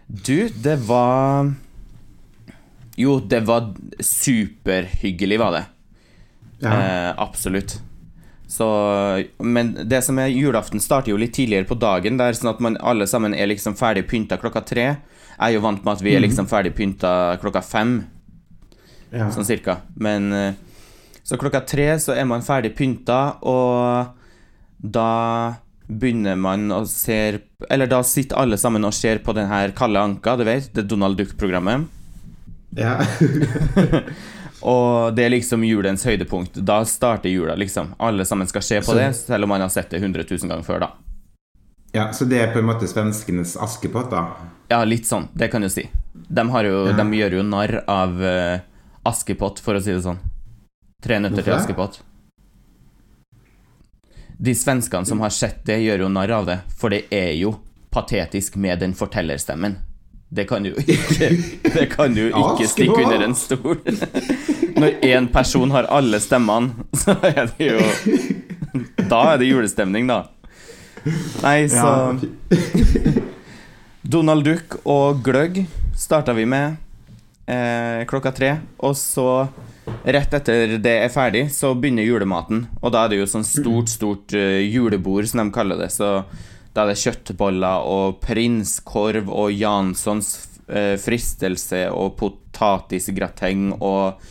Du, 0.07 0.49
det 0.49 0.77
var 0.85 1.51
Jo, 2.95 3.19
det 3.19 3.41
var 3.47 3.73
superhyggelig, 3.99 5.39
var 5.41 5.57
det. 5.57 5.65
Ja. 6.63 6.71
Eh, 6.71 7.11
absolutt. 7.19 7.75
Så, 8.47 8.67
men 9.41 9.73
det 9.89 10.03
som 10.05 10.19
er 10.21 10.29
julaften 10.29 10.81
starter 10.83 11.11
jo 11.11 11.19
litt 11.19 11.33
tidligere 11.33 11.67
på 11.69 11.77
dagen, 11.81 12.19
der 12.21 12.37
sånn 12.37 12.53
at 12.53 12.61
man 12.63 12.77
alle 12.77 13.07
sammen 13.09 13.33
er 13.33 13.49
liksom 13.49 13.77
ferdig 13.79 14.05
pynta 14.09 14.37
klokka 14.41 14.61
tre. 14.65 14.85
Jeg 15.35 15.39
er 15.39 15.55
jo 15.57 15.63
vant 15.65 15.81
med 15.83 15.97
at 15.97 16.03
vi 16.05 16.13
er 16.15 16.23
liksom 16.23 16.47
ferdig 16.49 16.75
pynta 16.77 17.11
klokka 17.41 17.63
fem, 17.65 17.97
ja. 19.09 19.31
sånn 19.33 19.47
cirka. 19.47 19.79
Men 19.97 20.29
eh, 20.33 20.61
så 21.25 21.39
klokka 21.41 21.63
tre 21.65 21.89
så 21.99 22.13
er 22.13 22.27
man 22.29 22.45
ferdig 22.45 22.75
pynta, 22.77 23.39
og 23.41 24.13
da 24.77 25.09
begynner 25.85 26.37
man 26.37 26.71
å 26.73 26.79
se 26.89 27.17
Eller 27.69 27.89
da 27.89 27.99
sitter 28.05 28.39
alle 28.41 28.57
sammen 28.57 28.85
og 28.87 28.93
ser 28.93 29.19
på 29.25 29.33
den 29.37 29.45
her 29.49 29.73
Kalle 29.77 30.01
Anka, 30.01 30.33
du 30.37 30.43
vet, 30.45 30.71
det 30.73 30.87
Donald 30.89 31.17
Duck-programmet. 31.17 31.85
Ja. 32.77 32.97
Og 34.65 35.13
det 35.15 35.27
er 35.27 35.29
liksom 35.35 35.61
julens 35.67 36.03
høydepunkt. 36.07 36.55
Da 36.65 36.79
starter 36.89 37.29
jula, 37.29 37.53
liksom. 37.59 37.91
Alle 38.01 38.25
sammen 38.25 38.47
skal 38.49 38.63
se 38.65 38.79
på 38.81 38.91
Så- 38.91 38.95
det, 38.97 39.11
selv 39.15 39.43
om 39.45 39.49
man 39.53 39.61
har 39.61 39.69
sett 39.69 39.89
det 39.93 39.99
100 40.01 40.23
000 40.29 40.49
ganger 40.49 40.63
før, 40.65 40.79
da. 40.79 40.91
ja, 41.93 42.07
Så 42.11 42.25
det 42.27 42.41
er 42.41 42.51
på 42.53 42.59
en 42.59 42.65
måte 42.65 42.87
svenskenes 42.89 43.55
Askepott, 43.61 44.09
da? 44.11 44.23
Ja, 44.69 44.83
litt 44.83 45.05
sånn. 45.05 45.27
Det 45.33 45.51
kan 45.51 45.61
du 45.61 45.69
si. 45.69 45.87
De, 46.13 46.49
har 46.49 46.63
jo, 46.63 46.87
Ja. 46.87 46.93
de 46.97 47.03
gjør 47.03 47.31
jo 47.37 47.43
narr 47.43 47.83
av 47.87 48.19
uh, 48.21 48.59
Askepott, 49.05 49.59
for 49.59 49.75
å 49.75 49.81
si 49.83 49.91
det 49.93 50.01
sånn. 50.01 50.17
Tre 51.03 51.19
nøtter 51.19 51.43
Hvorfor 51.43 51.43
til 51.43 51.53
Askepott. 51.53 51.99
De 54.37 54.51
svenskene 54.55 55.05
som 55.05 55.19
har 55.21 55.29
sett 55.29 55.63
det, 55.65 55.77
gjør 55.79 55.99
jo 55.99 56.09
narr 56.09 56.31
av 56.31 56.45
det, 56.45 56.59
for 56.75 56.89
det 56.89 57.05
er 57.11 57.33
jo 57.37 57.59
patetisk 57.91 58.55
med 58.57 58.79
den 58.79 58.93
fortellerstemmen. 58.93 59.77
Det 60.35 60.45
kan 60.49 60.65
jo 60.67 60.73
ikke 60.75 61.29
Det 61.77 61.85
kan 61.93 62.15
jo 62.17 62.27
ikke 62.29 62.67
stikke 62.67 62.97
under 63.05 63.25
en 63.27 63.35
stol. 63.37 63.79
Når 64.75 64.99
én 65.07 65.29
person 65.31 65.71
har 65.71 65.87
alle 65.93 66.19
stemmene, 66.23 66.87
så 67.03 67.15
er 67.23 67.45
det 67.55 67.69
jo 67.69 67.79
Da 69.07 69.21
er 69.33 69.39
det 69.39 69.51
julestemning, 69.51 70.09
da. 70.11 70.25
Nei, 71.43 71.67
så 71.71 72.17
Donald 74.01 74.43
Duck 74.45 74.79
og 74.83 75.21
gløgg 75.25 75.61
starta 75.97 76.33
vi 76.35 76.45
med 76.49 76.75
eh, 77.47 78.03
klokka 78.09 78.33
tre. 78.35 78.51
Og 78.83 78.95
så, 78.99 79.47
rett 80.03 80.33
etter 80.37 80.75
det 80.81 80.95
er 81.05 81.13
ferdig, 81.13 81.45
så 81.53 81.73
begynner 81.77 82.05
julematen. 82.07 82.65
Og 82.81 82.93
da 82.93 83.05
er 83.05 83.13
det 83.13 83.21
jo 83.21 83.29
sånn 83.29 83.47
stort, 83.47 83.91
stort 83.93 84.35
eh, 84.37 84.65
julebord, 84.65 85.27
som 85.29 85.43
de 85.45 85.55
kaller 85.55 85.79
det. 85.79 85.91
Så 85.95 86.09
da 86.75 86.83
er 86.83 86.91
det 86.91 86.99
kjøttboller 86.99 87.87
og 87.87 88.17
prinskorv 88.23 89.29
og 89.31 89.53
Janssons 89.55 90.33
eh, 90.67 90.95
fristelse 90.99 91.85
og 91.95 92.17
potatisgrateng 92.19 93.69
og 93.77 94.25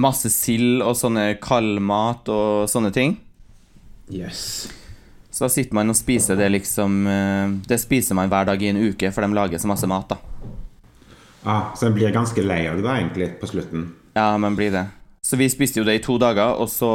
masse 0.00 0.32
sild 0.34 0.82
og 0.82 0.96
sånne 0.98 1.36
kaldmat 1.42 2.30
og 2.34 2.66
sånne 2.70 2.90
ting. 2.94 3.14
Yes. 4.10 4.66
Så 5.30 5.44
da 5.46 5.50
sitter 5.54 5.78
man 5.78 5.92
og 5.92 5.94
spiser 5.94 6.34
det 6.34 6.48
liksom 6.50 7.04
eh, 7.06 7.52
Det 7.70 7.76
spiser 7.78 8.16
man 8.18 8.32
hver 8.32 8.48
dag 8.48 8.62
i 8.62 8.72
en 8.72 8.80
uke, 8.90 9.12
for 9.14 9.22
de 9.22 9.36
lager 9.38 9.62
så 9.62 9.70
masse 9.70 9.86
mat, 9.86 10.10
da. 10.10 10.18
Ah, 11.46 11.70
så 11.78 11.86
en 11.86 11.94
blir 11.94 12.10
ganske 12.12 12.42
lei 12.42 12.64
av 12.68 12.80
det 12.80 12.84
da, 12.84 12.96
egentlig, 12.98 13.30
på 13.40 13.48
slutten. 13.48 13.86
Ja, 14.18 14.34
man 14.42 14.58
blir 14.58 14.74
det. 14.74 14.88
Så 15.22 15.38
vi 15.38 15.46
spiste 15.48 15.80
jo 15.80 15.86
det 15.86 16.00
i 16.00 16.02
to 16.02 16.18
dager, 16.20 16.58
og 16.58 16.68
så 16.68 16.90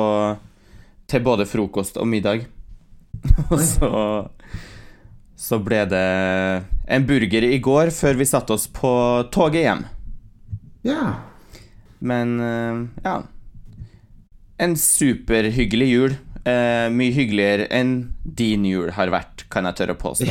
til 1.07 1.23
både 1.23 1.47
frokost 1.47 1.97
og 2.01 2.09
middag. 2.11 2.43
og 3.51 3.59
så 3.61 3.89
Så 5.35 5.59
ble 5.59 5.81
det 5.91 6.05
en 6.87 7.05
burger 7.05 7.43
i 7.43 7.59
går 7.59 7.91
før 7.93 8.17
vi 8.17 8.27
satte 8.29 8.55
oss 8.55 8.67
på 8.71 8.91
toget 9.35 9.65
hjem. 9.65 9.81
Ja. 10.85 11.15
Men 11.99 12.39
eh, 12.39 12.79
ja 13.03 13.15
En 14.61 14.77
superhyggelig 14.79 15.89
jul. 15.89 16.15
Eh, 16.45 16.87
mye 16.93 17.09
hyggeligere 17.09 17.65
enn 17.73 17.93
din 18.37 18.67
jul 18.69 18.91
har 18.93 19.09
vært, 19.09 19.47
kan 19.49 19.65
jeg 19.65 19.79
tørre 19.79 19.95
å 19.95 19.99
påstå. 19.99 20.29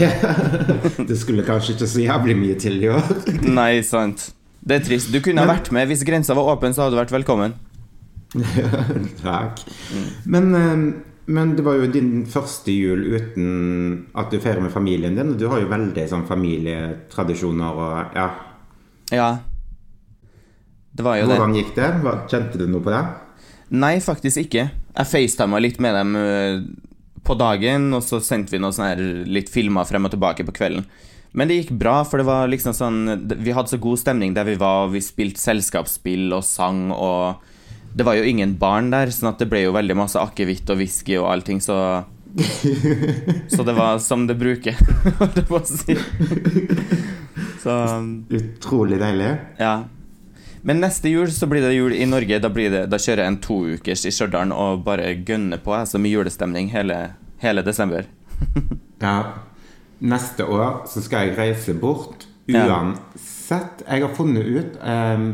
det 1.09 1.17
skulle 1.19 1.43
kanskje 1.47 1.75
ikke 1.75 1.89
så 1.91 2.05
jævlig 2.05 2.37
mye 2.39 2.59
til 2.63 2.79
i 2.85 2.91
år. 2.95 3.09
Nei, 3.59 3.83
sant. 3.83 4.29
Det 4.65 4.79
er 4.79 4.85
trist. 4.87 5.11
Du 5.11 5.19
kunne 5.25 5.43
ha 5.43 5.51
vært 5.51 5.73
med. 5.75 5.91
Hvis 5.91 6.07
grensa 6.07 6.37
var 6.39 6.55
åpen, 6.55 6.73
så 6.73 6.85
hadde 6.85 6.95
du 6.95 7.01
vært 7.03 7.17
velkommen. 7.17 7.57
Takk. 9.25 9.65
Men, 10.25 10.55
eh, 10.55 10.87
men 11.26 11.54
det 11.57 11.64
var 11.64 11.78
jo 11.81 11.88
din 11.88 12.25
første 12.28 12.73
jul 12.75 13.04
uten 13.14 13.47
at 14.19 14.33
du 14.33 14.38
feirer 14.43 14.61
med 14.61 14.73
familien 14.75 15.16
din. 15.16 15.33
og 15.33 15.40
Du 15.40 15.47
har 15.49 15.62
jo 15.62 15.71
veldig 15.71 16.04
sånn 16.11 16.26
familietradisjoner 16.28 17.81
og 17.81 18.16
ja. 18.19 18.28
Ja. 19.14 19.28
Det 20.95 21.04
var 21.07 21.19
jo 21.19 21.28
det. 21.28 21.38
Hvordan 21.38 21.57
gikk 21.57 21.73
det? 21.78 21.90
Hva, 22.04 22.16
kjente 22.31 22.61
du 22.61 22.66
noe 22.69 22.85
på 22.85 22.93
det? 22.93 23.02
Nei, 23.75 23.97
faktisk 24.04 24.45
ikke. 24.45 24.69
Jeg 24.71 25.11
facetima 25.11 25.59
litt 25.62 25.81
med 25.83 25.97
dem 25.97 26.12
øh, 26.21 26.61
på 27.25 27.35
dagen, 27.40 27.88
og 27.97 28.04
så 28.04 28.21
sendte 28.23 28.54
vi 28.54 28.61
noe 28.62 28.75
sånn 28.76 28.93
her 28.93 29.02
litt 29.26 29.50
filmer 29.50 29.88
frem 29.88 30.07
og 30.07 30.12
tilbake 30.14 30.47
på 30.47 30.54
kvelden. 30.54 30.87
Men 31.35 31.50
det 31.50 31.57
gikk 31.62 31.73
bra, 31.81 31.97
for 32.07 32.21
det 32.21 32.28
var 32.28 32.47
liksom 32.47 32.76
sånn 32.76 32.99
Vi 33.43 33.54
hadde 33.57 33.73
så 33.73 33.81
god 33.83 33.99
stemning 33.99 34.37
der 34.37 34.47
vi 34.47 34.54
var, 34.61 34.85
og 34.87 34.95
vi 34.95 35.02
spilte 35.02 35.43
selskapsspill 35.43 36.28
og 36.37 36.45
sang, 36.47 36.93
og 36.95 37.43
det 37.95 38.05
var 38.07 38.19
jo 38.19 38.25
ingen 38.27 38.57
barn 38.59 38.91
der, 38.91 39.11
sånn 39.15 39.31
at 39.33 39.39
det 39.43 39.47
ble 39.51 39.65
jo 39.65 39.75
veldig 39.77 39.97
masse 39.99 40.19
akevitt 40.21 40.71
og 40.75 40.81
whisky 40.83 41.17
og 41.21 41.29
allting, 41.31 41.61
så 41.63 41.79
Så 43.55 43.63
det 43.63 43.73
var 43.77 43.99
som 44.03 44.25
det 44.27 44.35
bruker, 44.41 44.75
holdt 45.21 45.37
jeg 45.39 45.47
på 45.47 45.61
å 45.61 45.65
si. 45.69 45.95
Så 47.63 47.77
Utrolig 48.35 48.99
deilig. 49.03 49.35
ja. 49.63 49.85
Men 50.65 50.79
neste 50.81 51.11
jul 51.13 51.29
så 51.29 51.45
blir 51.47 51.61
det 51.61 51.75
jul 51.75 51.93
i 51.93 52.07
Norge. 52.09 52.39
Da, 52.41 52.49
blir 52.49 52.71
det, 52.73 52.87
da 52.89 52.97
kjører 52.97 53.21
jeg 53.21 53.31
en 53.35 53.41
toukers 53.45 54.05
i 54.09 54.13
Stjørdal 54.17 54.49
og 54.57 54.79
bare 54.87 55.11
gønner 55.21 55.61
på. 55.61 55.75
Altså 55.77 55.99
med 56.01 56.15
julestemning 56.15 56.71
hele, 56.73 56.97
hele 57.45 57.65
desember. 57.67 58.09
Ja. 59.05 59.19
Neste 60.01 60.47
år 60.49 60.87
så 60.89 61.03
skal 61.05 61.27
jeg 61.29 61.37
reise 61.37 61.75
bort 61.77 62.25
uansett. 62.49 63.83
Jeg 63.85 64.01
har 64.07 64.15
funnet 64.17 64.49
ut 64.49 64.79
ehm, 64.81 65.27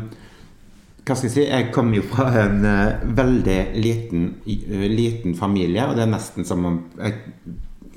Hva 1.01 1.15
skal 1.17 1.27
jeg 1.27 1.33
si? 1.33 1.45
Jeg 1.47 1.71
kommer 1.73 1.97
jo 1.97 2.03
fra 2.05 2.27
en 2.43 2.65
uh, 2.65 3.01
veldig 3.17 3.57
liten, 3.81 4.27
uh, 4.45 4.85
liten 4.91 5.33
familie, 5.37 5.87
og 5.87 5.97
det 5.97 6.05
er 6.05 6.11
nesten 6.13 6.45
som 6.47 6.67
om 6.69 6.77
jeg, 6.99 7.15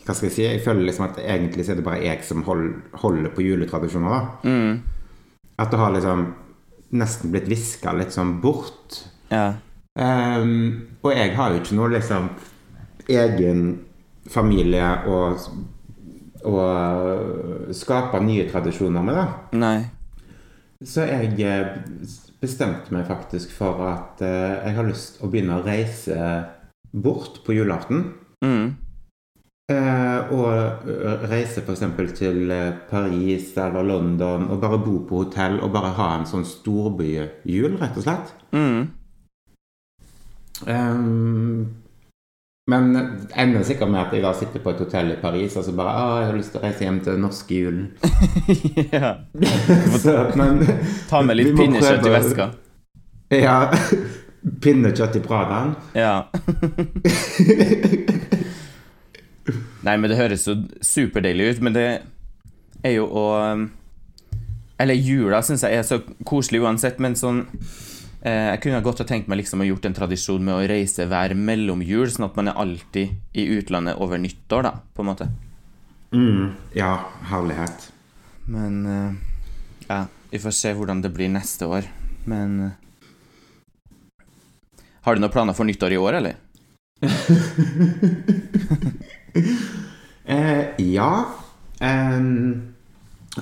Hva 0.05 0.15
skal 0.17 0.29
jeg 0.31 0.37
si? 0.37 0.47
Jeg 0.47 0.63
føler 0.65 0.89
liksom 0.89 1.07
at 1.11 1.21
egentlig 1.21 1.67
så 1.67 1.75
er 1.75 1.81
det 1.81 1.87
bare 1.87 2.05
jeg 2.05 2.25
som 2.25 2.43
hold, 2.49 2.71
holder 3.03 3.31
på 3.37 3.45
juletradisjoner. 3.45 4.09
da 4.11 4.51
Mm. 4.51 4.81
At 5.59 5.71
det 5.71 5.79
har 5.79 5.93
liksom 5.95 6.25
nesten 6.99 7.31
blitt 7.31 7.49
viska 7.49 7.93
litt 7.95 8.13
sånn 8.13 8.41
bort. 8.43 9.05
Ja. 9.31 9.55
Um, 9.95 10.97
og 11.03 11.13
jeg 11.15 11.37
har 11.37 11.53
jo 11.53 11.61
ikke 11.61 11.77
noe 11.79 11.93
liksom 11.95 12.29
egen 13.09 13.61
familie 14.31 14.89
å, 15.07 15.19
å 16.49 16.65
skape 17.75 18.21
nye 18.25 18.49
tradisjoner 18.51 19.05
med, 19.07 19.21
da. 19.21 19.27
Nei. 19.61 19.79
Så 20.85 21.07
jeg 21.09 21.39
eh, 21.41 21.77
bestemte 22.45 22.95
meg 22.95 23.09
faktisk 23.09 23.53
for 23.57 23.83
at 23.89 24.23
eh, 24.25 24.69
jeg 24.69 24.79
har 24.79 24.89
lyst 24.89 25.21
å 25.25 25.31
begynne 25.33 25.59
å 25.59 25.65
reise 25.65 26.17
bort 26.95 27.43
på 27.45 27.57
julaften. 27.57 28.07
Mm. 28.45 28.75
Eh, 29.73 30.33
og 30.37 30.89
eh, 30.93 31.23
reise 31.31 31.63
f.eks. 31.65 31.85
til 32.19 32.51
eh, 32.53 32.75
Paris 32.91 33.55
eller 33.57 33.87
London 33.89 34.51
og 34.53 34.59
bare 34.61 34.77
bo 34.85 34.99
på 35.09 35.23
hotell 35.23 35.57
og 35.65 35.73
bare 35.73 35.95
ha 35.97 36.11
en 36.19 36.27
sånn 36.29 36.45
storbyjul, 36.45 37.79
rett 37.81 37.97
og 37.97 38.05
slett. 38.05 38.35
Mm. 38.53 38.83
Ehm, 40.69 41.65
men 42.67 42.97
ender 43.37 43.63
sikkert 43.63 43.91
med 43.93 44.01
at 44.01 44.13
jeg 44.17 44.23
da 44.25 44.31
sitter 44.33 44.63
på 44.65 44.73
et 44.73 44.79
hotell 44.81 45.11
i 45.13 45.19
Paris 45.21 45.57
og 45.61 45.67
så 45.67 45.73
bare 45.77 45.93
Å, 46.01 46.05
jeg 46.23 46.29
har 46.31 46.39
lyst 46.39 46.55
til 46.55 46.63
å 46.63 46.65
reise 46.65 46.87
hjem 46.87 47.01
til 47.05 47.19
norske 47.21 47.59
julen. 47.59 47.91
ja. 48.95 49.11
så, 50.05 50.15
men 50.41 50.63
Ta 51.11 51.21
med 51.21 51.37
litt 51.37 51.53
pinnekjøtt 51.59 52.09
i 52.09 52.15
veska. 52.15 52.49
Ja. 53.35 53.59
Pinnekjøtt 54.65 55.21
i 55.21 55.23
Pradaen. 55.25 55.75
Ja. 55.97 56.25
Nei, 59.85 59.97
men 59.99 60.09
det 60.09 60.17
høres 60.17 60.49
jo 60.49 60.57
superdeilig 60.81 61.51
ut, 61.51 61.65
men 61.65 61.77
det 61.77 61.89
er 62.85 62.95
jo 62.97 63.09
å 63.09 63.25
Eller 64.81 64.97
jula 64.97 65.43
syns 65.45 65.65
jeg 65.65 65.77
er 65.77 65.85
så 65.85 66.01
koselig 66.25 66.65
uansett, 66.65 66.97
men 67.01 67.17
sånn 67.17 67.45
jeg 68.25 68.61
kunne 68.65 68.81
godt 68.85 69.03
ha 69.03 69.07
tenkt 69.09 69.29
meg 69.29 69.43
liksom 69.43 69.61
å 69.61 69.67
gjort 69.69 69.85
en 69.85 69.97
tradisjon 69.97 70.45
med 70.45 70.57
å 70.57 70.69
reise 70.71 71.05
hver 71.11 71.35
mellomjul, 71.37 72.09
sånn 72.09 72.31
at 72.31 72.39
man 72.39 72.49
er 72.49 72.61
alltid 72.63 73.37
i 73.37 73.45
utlandet 73.59 74.01
over 74.01 74.17
nyttår, 74.23 74.65
da, 74.65 74.73
på 74.97 75.05
en 75.05 75.11
måte. 75.11 75.27
Mm, 76.15 76.55
ja, 76.79 76.95
herlighet. 77.29 77.91
Men 78.49 78.87
eh, 78.87 79.13
ja, 79.89 80.07
vi 80.31 80.39
får 80.39 80.51
se 80.57 80.73
hvordan 80.77 81.03
det 81.03 81.11
blir 81.15 81.29
neste 81.33 81.67
år. 81.67 81.83
Men 82.25 82.61
eh, 82.65 82.71
Har 85.05 85.15
du 85.15 85.21
noen 85.21 85.33
planer 85.33 85.53
for 85.57 85.65
nyttår 85.69 85.93
i 85.93 86.01
år, 86.01 86.13
eller? 86.23 86.35
Eh, 90.25 90.81
ja. 90.81 91.27
Um, 91.77 92.73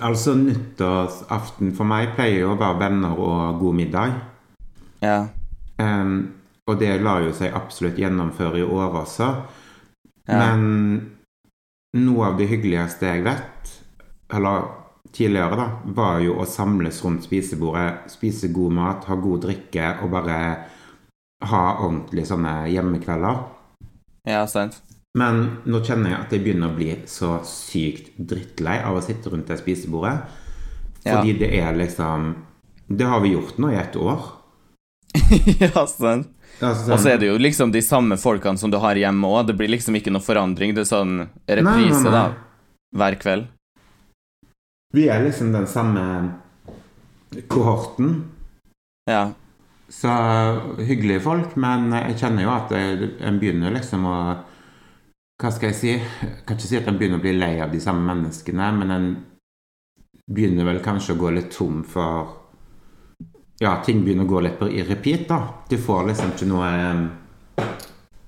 altså, 0.00 0.34
nyttårsaften 0.34 1.70
for 1.76 1.86
meg 1.86 2.16
pleier 2.16 2.40
jo 2.40 2.56
å 2.56 2.58
være 2.58 2.80
venner 2.80 3.14
og 3.14 3.60
god 3.60 3.74
middag. 3.78 4.16
Ja. 5.02 5.26
Um, 5.82 6.35
og 6.71 6.78
det 6.78 6.94
lar 7.02 7.25
jo 7.25 7.32
seg 7.35 7.54
absolutt 7.59 7.99
gjennomføre 7.99 8.62
i 8.62 8.66
år 8.66 9.00
også. 9.02 9.30
Ja. 10.30 10.38
Men 10.38 10.62
noe 11.99 12.28
av 12.30 12.38
det 12.38 12.47
hyggeligste 12.52 13.11
jeg 13.11 13.25
vet, 13.26 13.73
eller 14.32 14.68
tidligere, 15.12 15.59
da, 15.59 15.66
var 15.92 16.23
jo 16.25 16.38
å 16.40 16.47
samles 16.49 17.02
rundt 17.04 17.26
spisebordet, 17.26 18.06
spise 18.12 18.49
god 18.54 18.78
mat, 18.78 19.09
ha 19.11 19.18
god 19.21 19.42
drikke 19.44 19.90
og 20.04 20.14
bare 20.14 20.38
ha 21.50 21.62
ordentlig 21.82 22.25
sånne 22.30 22.54
hjemmekvelder. 22.71 23.42
ja, 24.28 24.47
sant. 24.47 24.78
Men 25.18 25.42
nå 25.68 25.82
kjenner 25.85 26.14
jeg 26.14 26.21
at 26.23 26.30
jeg 26.32 26.42
begynner 26.47 26.71
å 26.71 26.76
bli 26.76 26.94
så 27.11 27.35
sykt 27.44 28.14
drittlei 28.16 28.78
av 28.80 28.97
å 28.97 29.02
sitte 29.04 29.28
rundt 29.28 29.50
det 29.50 29.59
spisebordet. 29.61 30.14
Ja. 31.02 31.18
Fordi 31.18 31.35
det 31.40 31.50
er 31.59 31.75
liksom 31.75 32.35
Det 32.87 33.06
har 33.09 33.21
vi 33.21 33.32
gjort 33.32 33.59
nå 33.59 33.71
i 33.73 33.76
et 33.80 33.97
år. 33.97 34.25
ja, 35.62 35.87
sant. 35.87 36.31
Og 36.62 36.99
så 37.00 37.14
er 37.14 37.19
det 37.19 37.31
jo 37.31 37.38
liksom 37.40 37.73
de 37.75 37.83
samme 37.83 38.16
folkene 38.21 38.61
som 38.61 38.71
du 38.71 38.78
har 38.83 38.99
hjemme 38.99 39.28
òg. 39.28 39.49
Det 39.50 39.57
blir 39.59 39.73
liksom 39.73 39.97
ikke 39.99 40.12
noe 40.14 40.23
forandring. 40.23 40.75
Det 40.76 40.85
er 40.85 40.90
sånn 40.90 41.16
reprise, 41.49 42.04
nei, 42.04 42.07
nei. 42.07 42.12
da. 42.14 42.25
Hver 43.00 43.19
kveld. 43.23 43.49
Vi 44.92 45.07
er 45.09 45.25
liksom 45.25 45.52
den 45.54 45.66
samme 45.66 46.04
kohorten. 47.49 48.14
Ja. 49.11 49.33
Så 49.92 50.12
hyggelige 50.78 51.25
folk, 51.25 51.57
men 51.61 51.90
jeg 51.97 52.19
kjenner 52.21 52.47
jo 52.47 52.52
at 52.54 52.73
en 52.73 53.40
begynner 53.40 53.75
liksom 53.75 54.09
å 54.09 54.16
Hva 55.42 55.50
skal 55.50 55.73
jeg 55.73 55.76
si? 55.76 55.92
Jeg 55.97 56.45
kan 56.47 56.54
ikke 56.54 56.69
si 56.69 56.78
at 56.78 56.87
en 56.87 56.99
begynner 57.00 57.19
å 57.19 57.25
bli 57.25 57.33
lei 57.35 57.57
av 57.64 57.73
de 57.73 57.81
samme 57.83 58.04
menneskene, 58.07 58.69
men 58.76 58.92
en 58.95 59.09
begynner 60.31 60.69
vel 60.69 60.78
kanskje 60.85 61.16
å 61.16 61.19
gå 61.19 61.33
litt 61.35 61.50
tom 61.50 61.81
for 61.83 62.31
Ja, 63.62 63.76
ting 63.87 64.00
begynner 64.02 64.26
å 64.26 64.33
gå 64.33 64.40
litt 64.42 64.62
i 64.75 64.83
repeat, 64.83 65.28
da. 65.28 65.38
Du 65.71 65.76
får 65.78 66.09
liksom 66.09 66.33
ikke 66.35 66.49
noe 66.50 66.71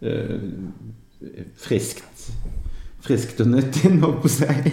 eh, 0.04 0.36
friskt 1.58 2.28
Friskt 3.04 3.40
og 3.42 3.50
nytt 3.52 3.82
inn, 3.84 3.98
holdt 4.00 4.22
på 4.22 4.30
å 4.30 4.32
si. 4.32 4.70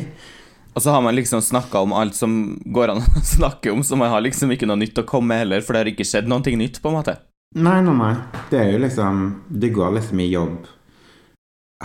Og 0.72 0.84
så 0.86 0.94
har 0.94 1.02
man 1.04 1.18
liksom 1.18 1.42
snakka 1.44 1.82
om 1.84 1.92
alt 1.92 2.16
som 2.16 2.38
går 2.64 2.94
an 2.94 3.02
å 3.04 3.24
snakke 3.36 3.74
om, 3.74 3.82
så 3.84 3.98
man 4.00 4.14
har 4.14 4.24
liksom 4.24 4.54
ikke 4.56 4.70
noe 4.70 4.80
nytt 4.80 5.02
å 5.02 5.08
komme 5.08 5.34
med 5.34 5.42
heller, 5.44 5.66
for 5.66 5.76
det 5.76 5.82
har 5.82 5.92
ikke 5.92 6.08
skjedd 6.08 6.30
noe 6.32 6.56
nytt, 6.56 6.80
på 6.80 6.92
en 6.92 6.96
måte. 6.96 7.18
Nei, 7.60 7.82
nei, 7.84 7.96
nei. 7.98 8.14
Det 8.48 8.62
er 8.62 8.70
jo 8.72 8.78
liksom 8.80 9.18
Det 9.52 9.74
går 9.76 9.98
liksom 9.98 10.22
i 10.24 10.30
jobb, 10.32 10.70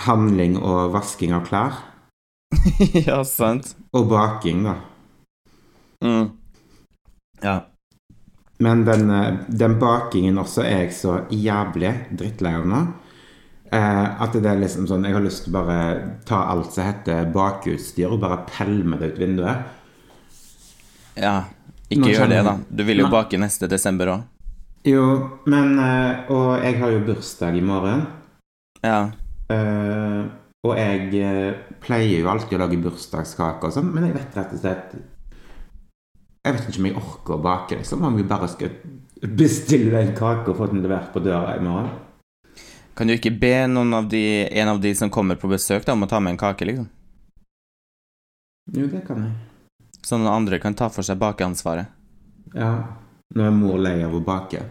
handling 0.07 0.55
og 0.61 0.93
vasking 0.95 1.35
av 1.35 1.49
klær. 1.49 1.81
ja, 3.09 3.25
sant. 3.27 3.73
Og 3.91 4.07
baking, 4.13 4.63
da. 4.69 4.77
Mm. 6.07 6.29
Ja. 7.43 7.57
Men 8.59 8.85
den, 8.87 9.11
eh, 9.11 9.35
den 9.49 9.79
bakingen 9.79 10.39
også 10.41 10.63
er 10.65 10.87
jeg 10.87 10.95
så 10.97 11.19
jævlig 11.31 11.93
drittlei 12.17 12.55
av 12.57 12.65
nå. 12.67 12.85
Eh, 13.73 14.23
at 14.23 14.33
det 14.33 14.47
er 14.47 14.61
liksom 14.61 14.87
sånn 14.87 15.05
Jeg 15.05 15.17
har 15.17 15.25
lyst 15.25 15.43
til 15.45 15.51
å 15.51 15.59
bare 15.59 15.79
ta 16.25 16.45
alt 16.53 16.71
som 16.73 16.87
heter 16.87 17.27
bakutstyr, 17.35 18.13
og 18.15 18.21
bare 18.23 18.45
pælme 18.47 18.99
det 19.01 19.13
ut 19.15 19.19
vinduet. 19.19 19.57
ja. 21.17 21.45
Ikke 21.89 22.11
gjør 22.11 22.27
det, 22.33 22.41
da. 22.43 22.57
Du 22.67 22.83
vil 22.83 22.99
jo 22.99 23.07
bake 23.13 23.39
neste 23.39 23.69
desember 23.71 24.09
òg. 24.11 24.23
Jo, 24.87 25.05
men 25.47 25.79
eh, 25.79 26.31
Og 26.35 26.65
jeg 26.65 26.81
har 26.81 26.91
jo 26.91 27.05
bursdag 27.07 27.55
i 27.59 27.63
morgen. 27.63 28.07
Ja. 28.83 29.11
Eh, 29.55 30.25
og 30.67 30.73
jeg 30.75 31.15
eh, 31.23 31.55
pleier 31.83 32.25
jo 32.25 32.31
alltid 32.33 32.59
å 32.59 32.65
lage 32.65 32.81
bursdagskake 32.83 33.69
og 33.69 33.75
sånn, 33.77 33.93
men 33.95 34.09
jeg 34.09 34.17
vet 34.17 34.39
rett 34.41 34.57
og 34.57 34.63
slett 34.65 34.97
Jeg 36.47 36.55
vet 36.55 36.67
ikke 36.71 36.79
om 36.79 36.87
jeg 36.87 36.99
orker 37.01 37.35
å 37.35 37.43
bake, 37.43 37.77
liksom. 37.81 38.05
Om 38.07 38.17
vi 38.21 38.25
bare 38.31 38.47
skal 38.47 38.75
bestille 39.35 39.99
en 39.99 40.13
kake 40.15 40.53
og 40.53 40.61
få 40.61 40.69
den 40.71 40.85
levert 40.85 41.09
på 41.11 41.23
døra 41.25 41.57
i 41.57 41.63
morgen. 41.65 41.89
Kan 42.97 43.11
du 43.11 43.17
ikke 43.17 43.35
be 43.35 43.67
noen 43.69 43.91
av 43.99 44.07
de, 44.09 44.23
en 44.47 44.71
av 44.71 44.79
de 44.81 44.93
som 44.95 45.11
kommer 45.13 45.41
på 45.41 45.51
besøk, 45.51 45.83
da, 45.85 45.97
om 45.97 46.07
å 46.07 46.09
ta 46.09 46.21
med 46.23 46.37
en 46.37 46.41
kake, 46.41 46.69
liksom? 46.69 46.87
Jo, 48.77 48.87
det 48.93 49.03
kan 49.09 49.27
jeg. 49.27 49.35
Så 50.07 50.21
noen 50.21 50.31
andre 50.31 50.61
kan 50.63 50.77
ta 50.79 50.87
for 50.93 51.07
seg 51.07 51.19
bakeansvaret. 51.19 51.91
Ja. 52.55 52.71
Nå 53.35 53.43
er 53.43 53.55
mor 53.55 53.81
lei 53.83 53.99
av 54.07 54.15
å 54.15 54.23
bake. 54.23 54.63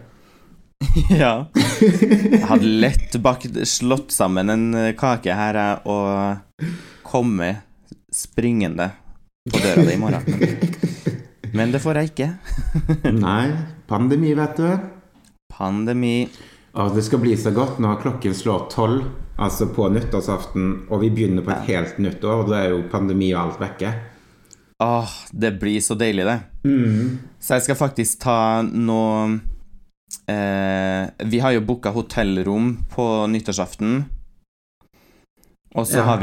ja. 1.12 1.34
Jeg 1.52 2.44
hadde 2.48 2.72
lett 2.80 3.20
bakt, 3.20 3.52
slått 3.68 4.16
sammen 4.16 4.52
en 4.52 4.66
kake 4.96 5.36
her 5.36 5.60
og 5.84 6.72
kommet 7.04 7.60
springende 8.12 8.90
på 9.52 9.60
døra 9.60 9.84
di 9.84 9.92
i 9.92 10.00
morgen. 10.00 10.24
Men, 11.56 11.72
det 11.72 11.80
får 11.80 12.00
jeg 12.00 12.12
ikke. 12.12 12.28
Nei, 13.26 13.44
pandemi, 13.88 14.34
vet 14.36 14.60
du. 14.60 14.68
Pandemi. 15.52 16.26
Og 16.76 16.92
det 16.92 17.06
skal 17.06 17.22
bli 17.22 17.32
så 17.40 17.52
godt 17.56 17.78
når 17.80 18.02
klokken 18.02 18.34
slår 18.36 18.66
tolv, 18.72 19.06
altså 19.40 19.70
på 19.72 19.88
nyttårsaften, 19.92 20.66
og 20.90 21.00
vi 21.00 21.10
begynner 21.14 21.44
på 21.44 21.54
et 21.54 21.70
helt 21.70 21.96
nytt 22.04 22.24
år, 22.24 22.44
da 22.50 22.58
er 22.60 22.74
jo 22.74 22.82
pandemi 22.92 23.30
og 23.32 23.46
alt 23.46 23.62
vekke. 23.62 23.94
Åh, 24.84 25.12
det 25.32 25.54
blir 25.56 25.80
så 25.80 25.96
deilig, 25.96 26.26
det. 26.28 26.40
Mm. 26.68 27.16
Så 27.40 27.56
jeg 27.56 27.64
skal 27.64 27.78
faktisk 27.80 28.20
ta 28.26 28.60
noe 28.60 29.38
eh, 30.28 31.08
Vi 31.24 31.40
har 31.40 31.54
jo 31.54 31.64
booka 31.64 31.94
hotellrom 31.96 32.74
på 32.92 33.06
nyttårsaften. 33.32 34.02
Og 35.74 35.86
så 35.86 35.98
Ja. 35.98 36.04
har 36.04 36.18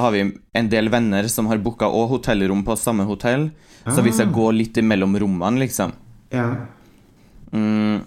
har 0.00 0.12
vi 0.12 0.32
en 0.54 0.68
del 0.68 0.88
venner 0.88 1.28
som 1.28 1.46
har 1.46 1.58
booka 1.58 1.86
òg 1.86 2.08
hotellrom 2.08 2.64
på 2.64 2.76
samme 2.78 3.04
hotell. 3.04 3.50
Så 3.84 4.02
hvis 4.02 4.18
jeg 4.18 4.32
går 4.32 4.32
gå 4.32 4.52
litt 4.52 4.74
imellom 4.76 5.16
rommene, 5.18 5.58
liksom. 5.58 5.92
Ja. 6.30 6.66
Mm, 7.52 8.04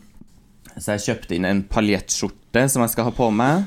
så 0.77 0.93
jeg 0.97 1.05
kjøpte 1.05 1.35
inn 1.35 1.45
en 1.45 1.63
paljettskjorte 1.63 2.69
som 2.69 2.81
jeg 2.83 2.89
skal 2.93 3.05
ha 3.05 3.11
på 3.11 3.31
meg. 3.33 3.65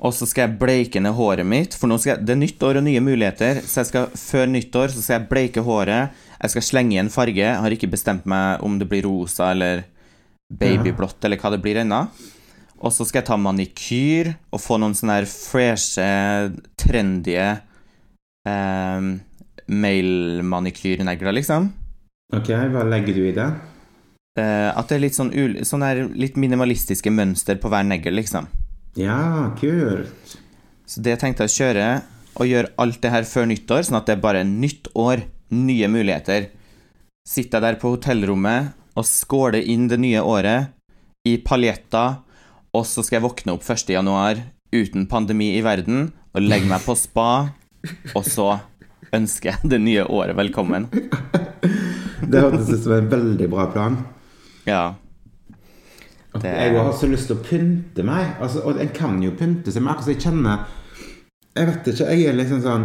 Og 0.00 0.14
så 0.16 0.26
skal 0.26 0.48
jeg 0.48 0.58
bleike 0.58 1.00
ned 1.02 1.12
håret 1.12 1.44
mitt, 1.44 1.74
for 1.76 1.90
nå 1.90 1.98
skal 2.00 2.14
jeg, 2.14 2.24
det 2.24 2.32
er 2.32 2.40
nytt 2.40 2.62
år 2.64 2.78
og 2.80 2.84
nye 2.86 3.02
muligheter. 3.04 3.60
Så 3.68 3.82
jeg 3.82 3.90
skal, 3.90 4.06
før 4.16 4.46
nyttår 4.48 4.94
så 4.94 5.02
skal 5.02 5.18
jeg 5.18 5.28
bleike 5.28 5.64
håret. 5.66 6.14
Jeg 6.40 6.50
skal 6.54 6.62
slenge 6.62 6.94
i 6.96 7.00
en 7.02 7.12
farge. 7.12 7.36
Jeg 7.44 7.60
har 7.60 7.70
ikke 7.76 7.90
bestemt 7.92 8.24
meg 8.24 8.62
om 8.64 8.78
det 8.80 8.88
blir 8.88 9.04
rosa 9.04 9.50
eller 9.52 9.84
babyblått 10.50 11.24
eller 11.28 11.36
hva 11.36 11.50
det 11.52 11.60
blir 11.62 11.82
ennå. 11.82 12.06
Og 12.80 12.94
så 12.96 13.04
skal 13.04 13.20
jeg 13.20 13.28
ta 13.28 13.36
manikyr 13.36 14.32
og 14.54 14.62
få 14.62 14.78
noen 14.80 14.94
sånne 14.96 15.18
her 15.18 15.28
freshe, 15.28 16.06
trendy 16.80 17.36
eh, 17.36 19.10
mailmanikyrnegler, 19.70 21.36
liksom. 21.36 21.68
Ok, 22.36 22.48
hva 22.72 22.86
legger 22.88 23.16
du 23.16 23.26
i 23.26 23.34
det? 23.36 23.48
Eh, 24.38 24.70
at 24.70 24.88
det 24.88 24.96
er 24.96 25.04
litt 25.04 25.18
sånn, 25.18 25.32
ul 25.34 25.58
sånn 25.66 25.84
litt 26.16 26.38
minimalistiske 26.40 27.12
mønster 27.12 27.60
på 27.60 27.70
hver 27.72 27.84
negl, 27.86 28.14
liksom. 28.16 28.48
Ja, 28.98 29.50
kult. 29.60 30.38
Så 30.88 31.02
det 31.04 31.18
tenkte 31.20 31.46
jeg 31.46 31.52
å 31.52 31.58
kjøre, 31.58 31.90
og 32.40 32.48
gjøre 32.48 32.72
alt 32.80 33.00
det 33.02 33.12
her 33.12 33.28
før 33.28 33.48
nyttår, 33.50 33.84
sånn 33.86 34.00
at 34.00 34.08
det 34.08 34.16
er 34.16 34.24
bare 34.24 34.46
nytt 34.46 34.88
år, 34.98 35.26
nye 35.50 35.90
muligheter. 35.90 36.48
Sitter 37.26 37.58
jeg 37.58 37.66
der 37.66 37.78
på 37.82 37.92
hotellrommet 37.92 38.72
og 38.98 39.06
skåler 39.06 39.66
inn 39.66 39.88
det 39.90 39.98
nye 40.00 40.22
året 40.22 40.70
i 41.26 41.36
paljetter, 41.42 42.22
og 42.74 42.86
så 42.86 43.02
skal 43.04 43.18
jeg 43.20 43.26
våkne 43.26 43.54
opp 43.56 43.64
1. 43.66 43.90
januar 43.96 44.40
uten 44.72 45.06
pandemi 45.10 45.52
i 45.58 45.62
verden, 45.66 46.12
og 46.34 46.42
legge 46.46 46.68
meg 46.70 46.84
på 46.86 46.94
spa, 46.98 47.50
og 48.14 48.24
så 48.26 48.60
ønsker 49.16 49.50
jeg 49.56 49.70
det 49.72 49.80
nye 49.82 50.04
året 50.06 50.36
velkommen. 50.38 50.86
Det 52.30 52.38
hørtes 52.44 52.68
ut 52.70 52.82
som 52.84 52.92
en 52.94 53.08
veldig 53.10 53.48
bra 53.50 53.66
plan. 53.72 53.96
Ja. 54.68 54.94
Det- 56.40 56.44
Jeg 56.44 56.76
har 56.78 56.92
så 56.92 57.08
lyst 57.10 57.26
til 57.26 57.36
å 57.36 57.42
pynte 57.42 58.04
meg. 58.06 58.36
Altså, 58.40 58.62
og 58.64 58.78
en 58.80 58.88
kan 58.94 59.20
jo 59.22 59.32
pynte 59.32 59.72
seg, 59.72 59.82
men 59.82 59.94
akkurat 59.94 60.14
jeg 60.14 60.20
kjenner 60.22 60.58
Jeg 61.56 61.66
vet 61.66 61.88
ikke, 61.90 62.06
jeg 62.14 62.26
er 62.28 62.32
liksom 62.38 62.60
sånn 62.62 62.84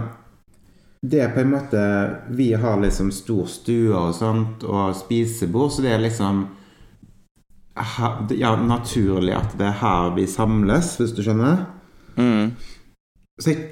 Det 1.05 1.19
er 1.21 1.29
på 1.35 1.41
en 1.43 1.51
måte 1.51 1.81
Vi 2.35 2.47
har 2.53 2.79
liksom 2.81 3.11
stor 3.13 3.45
stue 3.45 3.93
og 3.93 4.15
sånt, 4.15 4.63
og 4.63 4.95
spisebord, 4.95 5.69
så 5.71 5.83
det 5.83 5.91
er 5.93 5.99
liksom 5.99 6.47
Ja, 7.75 8.55
naturlig 8.55 9.35
at 9.35 9.55
det 9.59 9.67
er 9.67 9.79
her 9.81 10.13
vi 10.15 10.27
samles, 10.31 10.93
hvis 11.01 11.11
du 11.15 11.21
skjønner. 11.25 11.65
Mm. 12.15 12.53
Så 13.41 13.51
jeg 13.51 13.65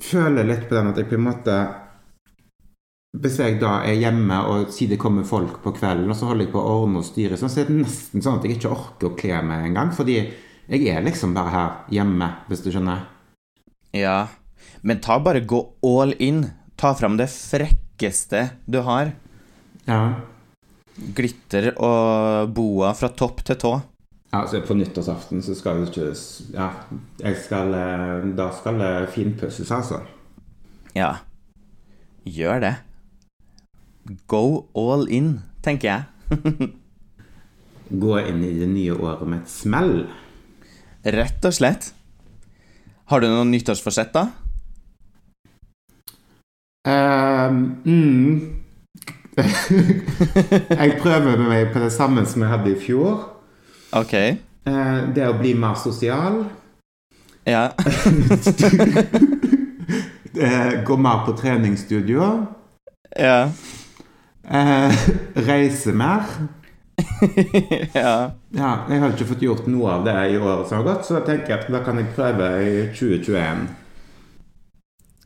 føler 0.00 0.48
litt 0.48 0.68
på 0.68 0.78
den 0.78 0.92
at 0.92 1.00
jeg 1.00 1.10
på 1.10 1.18
en 1.18 1.26
måte 1.28 1.56
hvis 3.14 3.36
jeg 3.38 3.60
da 3.60 3.76
er 3.86 3.94
hjemme 4.00 4.40
og 4.50 4.72
sier 4.74 4.90
det 4.90 4.98
kommer 4.98 5.26
folk 5.28 5.60
på 5.62 5.70
kvelden, 5.76 6.10
og 6.10 6.16
så 6.18 6.26
holder 6.26 6.48
jeg 6.48 6.54
på 6.54 6.58
å 6.58 6.78
ordne 6.80 6.98
og 6.98 7.06
styre, 7.06 7.38
så 7.38 7.46
er 7.46 7.68
det 7.68 7.76
nesten 7.84 8.24
sånn 8.24 8.40
at 8.40 8.48
jeg 8.48 8.56
ikke 8.56 8.72
orker 8.74 9.12
å 9.12 9.14
kle 9.18 9.38
meg 9.46 9.68
engang. 9.68 9.92
Fordi 9.94 10.16
jeg 10.18 10.88
er 10.90 11.04
liksom 11.04 11.36
bare 11.36 11.52
her 11.52 11.94
hjemme, 11.94 12.30
hvis 12.48 12.64
du 12.64 12.72
skjønner. 12.74 13.04
Ja. 13.94 14.18
Men 14.82 14.98
ta 15.04 15.20
bare 15.22 15.44
gå 15.46 15.60
all 15.86 16.16
in. 16.18 16.48
Ta 16.80 16.90
fram 16.98 17.20
det 17.20 17.28
frekkeste 17.30 18.48
du 18.66 18.80
har. 18.82 19.14
Ja. 19.86 20.00
Glitter 20.94 21.72
og 21.82 22.52
boa 22.54 22.92
fra 22.94 23.10
topp 23.10 23.42
til 23.46 23.58
tå. 23.58 23.72
Ja, 24.34 24.44
så 24.50 24.60
På 24.66 24.74
nyttårsaften 24.74 25.42
så 25.42 25.54
skal 25.54 25.82
det 25.82 25.92
ikke 25.92 26.12
Ja, 26.54 26.68
jeg 27.22 27.36
skal 27.38 27.74
eh, 27.74 28.24
Da 28.34 28.48
skal 28.54 28.80
det 28.82 29.08
finpusses, 29.14 29.70
altså. 29.70 30.00
Ja. 30.94 31.16
Gjør 32.24 32.60
det. 32.60 32.74
Go 34.26 34.66
all 34.74 35.08
in, 35.08 35.40
tenker 35.62 35.88
jeg. 35.90 36.70
Gå 38.04 38.18
inn 38.24 38.42
i 38.44 38.54
det 38.58 38.68
nye 38.70 38.94
året 38.96 39.28
med 39.28 39.42
et 39.42 39.52
smell. 39.52 40.06
Rett 41.04 41.44
og 41.44 41.54
slett. 41.54 41.92
Har 43.12 43.20
du 43.20 43.28
noen 43.28 43.50
nyttårsforsett, 43.52 44.14
da? 44.14 44.28
Um, 46.84 47.82
mm. 47.84 48.63
jeg 50.80 50.98
prøver 51.00 51.36
med 51.36 51.48
meg 51.48 51.72
på 51.74 51.82
det 51.82 51.92
samme 51.92 52.22
som 52.26 52.44
jeg 52.44 52.52
hadde 52.52 52.70
i 52.72 52.78
fjor. 52.80 53.24
Ok. 53.94 54.14
Eh, 54.14 54.98
det 55.14 55.26
å 55.28 55.36
bli 55.38 55.54
mer 55.58 55.78
sosial. 55.80 56.44
Ja. 57.46 57.70
Eh, 60.34 60.82
gå 60.82 60.96
mer 60.98 61.20
på 61.26 61.32
treningsstudio. 61.38 62.24
ja. 63.14 63.52
Eh, 64.50 65.04
reise 65.46 65.92
mer. 65.94 66.24
ja. 67.94 68.32
Ja, 68.50 68.70
jeg 68.88 69.00
har 69.00 69.12
ikke 69.14 69.28
fått 69.28 69.44
gjort 69.46 69.68
noe 69.70 69.92
av 69.92 70.02
det 70.08 70.16
i 70.32 70.40
året 70.40 70.66
som 70.66 70.80
har 70.80 70.88
gått, 70.88 71.06
så 71.06 71.20
da 71.20 71.22
tenker 71.28 71.54
jeg 71.54 71.60
at 71.60 71.70
da 71.70 71.84
kan 71.86 72.00
jeg 72.02 72.10
prøve 72.16 72.50
i 72.66 72.74
2021. 72.98 73.62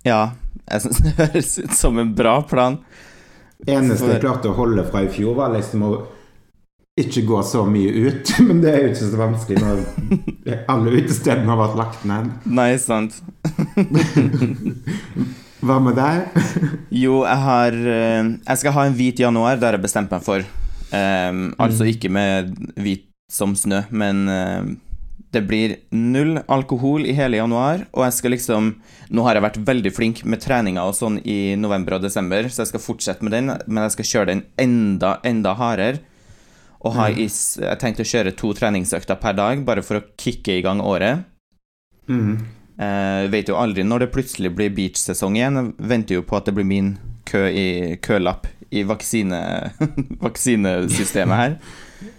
Ja. 0.04 0.20
Jeg 0.68 0.84
syns 0.84 1.00
det 1.00 1.14
høres 1.16 1.54
ut 1.62 1.74
som 1.78 1.98
en 2.02 2.12
bra 2.16 2.38
plan. 2.44 2.76
Eneste 3.66 4.12
jeg 4.12 4.22
klarte 4.22 4.52
å 4.52 4.56
holde 4.56 4.84
fra 4.86 5.02
i 5.04 5.10
fjor, 5.12 5.34
var 5.38 5.52
liksom 5.54 5.82
å 5.88 5.92
ikke 6.98 7.22
gå 7.28 7.40
så 7.46 7.64
mye 7.68 7.90
ut. 8.08 8.32
Men 8.46 8.62
det 8.62 8.72
er 8.72 8.80
jo 8.84 8.92
ikke 8.92 9.10
så 9.10 9.20
vanskelig 9.20 9.58
når 9.62 9.82
alle 10.70 10.94
utestedene 10.98 11.50
har 11.52 11.60
vært 11.60 11.78
lagt 11.78 12.06
ned. 12.08 12.30
Nei, 12.46 12.72
sant. 12.82 13.18
Hva 15.58 15.80
med 15.82 15.96
deg? 15.98 16.42
Jo, 16.94 17.24
jeg 17.26 17.40
har 17.42 17.74
eh, 17.74 18.28
Jeg 18.46 18.60
skal 18.60 18.74
ha 18.76 18.84
en 18.86 18.94
hvit 18.94 19.18
januar, 19.24 19.56
det 19.58 19.66
har 19.66 19.74
jeg 19.74 19.82
bestemt 19.88 20.12
meg 20.14 20.22
for. 20.22 20.44
Ehm, 20.94 21.48
Altså 21.58 21.88
ikke 21.90 22.10
med 22.14 22.52
hvit 22.78 23.08
som 23.30 23.56
snø, 23.58 23.82
men 23.90 24.22
eh, 24.32 24.68
det 25.30 25.42
blir 25.44 25.76
null 25.92 26.38
alkohol 26.48 27.04
i 27.04 27.14
hele 27.16 27.36
januar, 27.36 27.84
og 27.92 28.06
jeg 28.06 28.16
skal 28.16 28.32
liksom 28.32 28.70
Nå 29.12 29.24
har 29.24 29.36
jeg 29.36 29.44
vært 29.44 29.58
veldig 29.64 29.90
flink 29.96 30.18
med 30.28 30.40
treninga 30.44 30.82
og 30.84 30.94
sånn 30.96 31.18
i 31.24 31.56
november 31.56 31.96
og 31.96 32.04
desember, 32.04 32.48
så 32.52 32.62
jeg 32.62 32.72
skal 32.74 32.82
fortsette 32.84 33.24
med 33.24 33.32
den, 33.32 33.52
men 33.66 33.86
jeg 33.86 33.94
skal 33.96 34.08
kjøre 34.10 34.30
den 34.34 34.42
enda, 34.60 35.14
enda 35.24 35.54
hardere. 35.56 36.02
Og 36.84 36.92
ha 36.94 37.08
is 37.10 37.56
Jeg 37.58 37.80
tenkte 37.80 38.04
å 38.04 38.10
kjøre 38.10 38.34
to 38.38 38.52
treningsøkter 38.54 39.16
per 39.18 39.34
dag, 39.38 39.64
bare 39.64 39.82
for 39.82 39.98
å 39.98 40.04
kicke 40.20 40.58
i 40.58 40.62
gang 40.64 40.82
året. 40.84 41.24
Mm. 42.08 42.36
Eh, 42.78 43.24
vet 43.32 43.48
jo 43.50 43.56
aldri 43.58 43.82
når 43.82 44.04
det 44.04 44.12
plutselig 44.14 44.52
blir 44.54 44.76
beach-sesong 44.76 45.40
igjen. 45.40 45.58
Jeg 45.58 45.88
venter 45.90 46.20
jo 46.20 46.26
på 46.28 46.38
at 46.38 46.46
det 46.46 46.54
blir 46.58 46.68
min 46.68 46.92
kø 47.28 47.48
i, 47.48 47.96
kølapp 48.04 48.46
i 48.70 48.84
vaksine, 48.86 49.40
vaksinesystemet 50.26 51.42
her. 51.42 51.58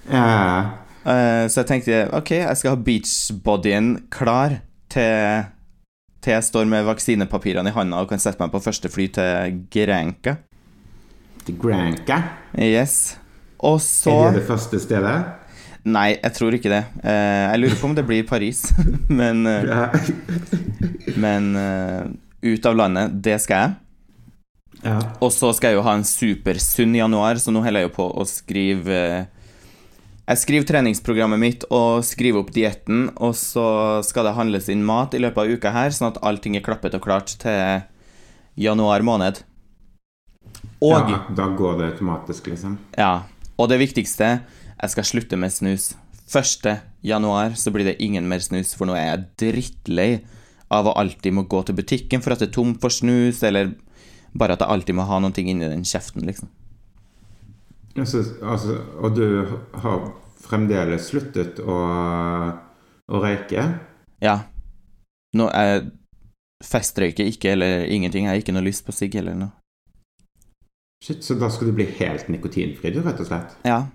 Eh, 0.09 0.73
Eh, 1.05 1.45
så 1.47 1.61
jeg 1.61 1.69
tenkte 1.69 2.01
ok, 2.15 2.31
jeg 2.41 2.59
skal 2.59 2.75
ha 2.75 2.83
beachbodyen 2.83 3.93
klar 4.11 4.57
til, 4.91 5.45
til 6.19 6.35
jeg 6.35 6.47
står 6.49 6.67
med 6.67 6.87
vaksinepapirene 6.89 7.71
i 7.71 7.75
handa 7.75 8.01
og 8.03 8.11
kan 8.11 8.19
sette 8.19 8.41
meg 8.41 8.51
på 8.51 8.61
første 8.63 8.91
fly 8.91 9.07
til 9.15 9.61
Granca. 9.71 10.35
til 11.45 11.57
Granca. 11.61 12.21
Yes. 12.59 13.17
Og 13.59 13.79
så 13.81 14.11
Er 14.11 14.31
det 14.33 14.41
det 14.41 14.47
første 14.47 14.79
stedet? 14.79 15.17
Nei, 15.87 16.17
jeg 16.19 16.33
tror 16.35 16.53
ikke 16.53 16.69
det. 16.69 16.83
Eh, 17.03 17.45
jeg 17.53 17.59
lurer 17.63 17.79
på 17.79 17.87
om 17.87 17.95
det 17.95 18.05
blir 18.05 18.27
Paris, 18.27 18.65
men, 19.21 19.45
eh, 19.47 20.09
men 21.15 21.53
ut 22.43 22.65
av 22.67 22.75
landet, 22.75 23.15
det 23.23 23.39
skal 23.41 23.63
jeg. 23.63 23.73
ja. 24.83 24.99
Og 25.23 25.31
så 25.31 25.53
skal 25.55 25.71
jeg 25.71 25.79
jo 25.79 25.87
ha 25.87 25.95
en 25.95 26.03
supersunn 26.07 26.95
januar, 26.99 27.39
så 27.39 27.51
nå 27.51 27.63
holder 27.63 27.85
jeg 27.85 27.89
jo 27.89 27.95
på 27.95 28.07
å 28.11 28.27
skrive 28.27 28.99
Jeg 30.29 30.37
skriver 30.43 30.65
treningsprogrammet 30.69 31.39
mitt 31.41 31.63
og 31.73 32.03
skriver 32.05 32.43
opp 32.43 32.51
dietten, 32.53 33.07
og 33.17 33.31
så 33.33 33.63
skal 34.05 34.27
det 34.27 34.35
handles 34.37 34.67
inn 34.69 34.83
mat 34.85 35.15
i 35.17 35.21
løpet 35.23 35.41
av 35.41 35.53
uka 35.57 35.71
her, 35.73 35.89
sånn 35.89 36.11
at 36.11 36.19
allting 36.21 36.53
er 36.59 36.61
klappet 36.61 36.93
og 36.93 37.01
klart 37.01 37.33
til 37.41 37.81
januar 38.61 39.01
måned. 39.01 39.39
Og 40.85 41.09
ja, 41.09 41.23
da 41.33 41.47
går 41.57 41.79
det 41.79 41.87
automatisk, 41.95 42.51
liksom. 42.53 42.77
ja, 42.93 43.25
og 43.57 43.71
det 43.71 43.79
viktigste, 43.81 44.29
jeg 44.75 44.93
skal 44.93 45.09
slutte 45.09 45.39
med 45.41 45.55
snus. 45.55 45.95
1. 46.29 46.69
januar 47.09 47.57
så 47.57 47.73
blir 47.73 47.89
det 47.89 47.97
ingen 47.97 48.29
mer 48.29 48.45
snus, 48.45 48.75
for 48.77 48.85
nå 48.85 48.93
er 48.99 49.07
jeg 49.07 49.25
drittlei 49.41 50.09
av 50.69 50.91
å 50.91 50.97
alltid 51.01 51.33
må 51.33 51.47
gå 51.49 51.63
til 51.65 51.81
butikken 51.81 52.21
for 52.21 52.37
at 52.37 52.45
det 52.45 52.51
er 52.51 52.57
tomt 52.59 52.77
for 52.85 52.93
snus, 52.93 53.41
eller 53.41 53.73
bare 54.37 54.53
at 54.53 54.61
jeg 54.61 54.77
alltid 54.77 55.01
må 55.01 55.09
ha 55.09 55.23
noe 55.25 55.41
inni 55.41 55.65
den 55.65 55.81
kjeften, 55.89 56.29
liksom. 56.29 56.53
Altså, 57.97 58.23
altså, 58.45 58.75
og 59.01 59.15
du 59.17 59.25
har 59.81 60.03
fremdeles 60.39 61.09
sluttet 61.09 61.59
å, 61.59 61.77
å 63.09 63.21
røyke? 63.23 63.65
Ja. 64.23 64.35
Nå 65.37 65.49
jeg 65.49 65.87
festrøyker 66.65 67.29
ikke 67.29 67.53
eller 67.55 67.87
ingenting. 67.87 68.27
Jeg 68.27 68.33
har 68.33 68.41
ikke 68.43 68.55
noe 68.55 68.65
lyst 68.65 68.85
på 68.87 68.95
sigg 68.95 69.15
eller 69.19 69.37
noe. 69.37 69.53
Shit, 71.03 71.23
så 71.23 71.37
da 71.39 71.47
skal 71.51 71.69
du 71.69 71.77
bli 71.77 71.85
helt 72.01 72.27
nikotinfri, 72.27 72.91
du, 72.91 72.99
rett 73.05 73.21
og 73.23 73.29
slett? 73.29 73.53
Ja, 73.63 73.85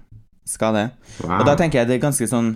skal 0.49 0.77
det. 0.79 0.85
Wow. 1.21 1.43
Og 1.43 1.51
da 1.51 1.57
tenker 1.61 1.83
jeg 1.83 1.91
det 1.91 1.99
er 1.99 2.07
ganske 2.07 2.29
sånn 2.29 2.55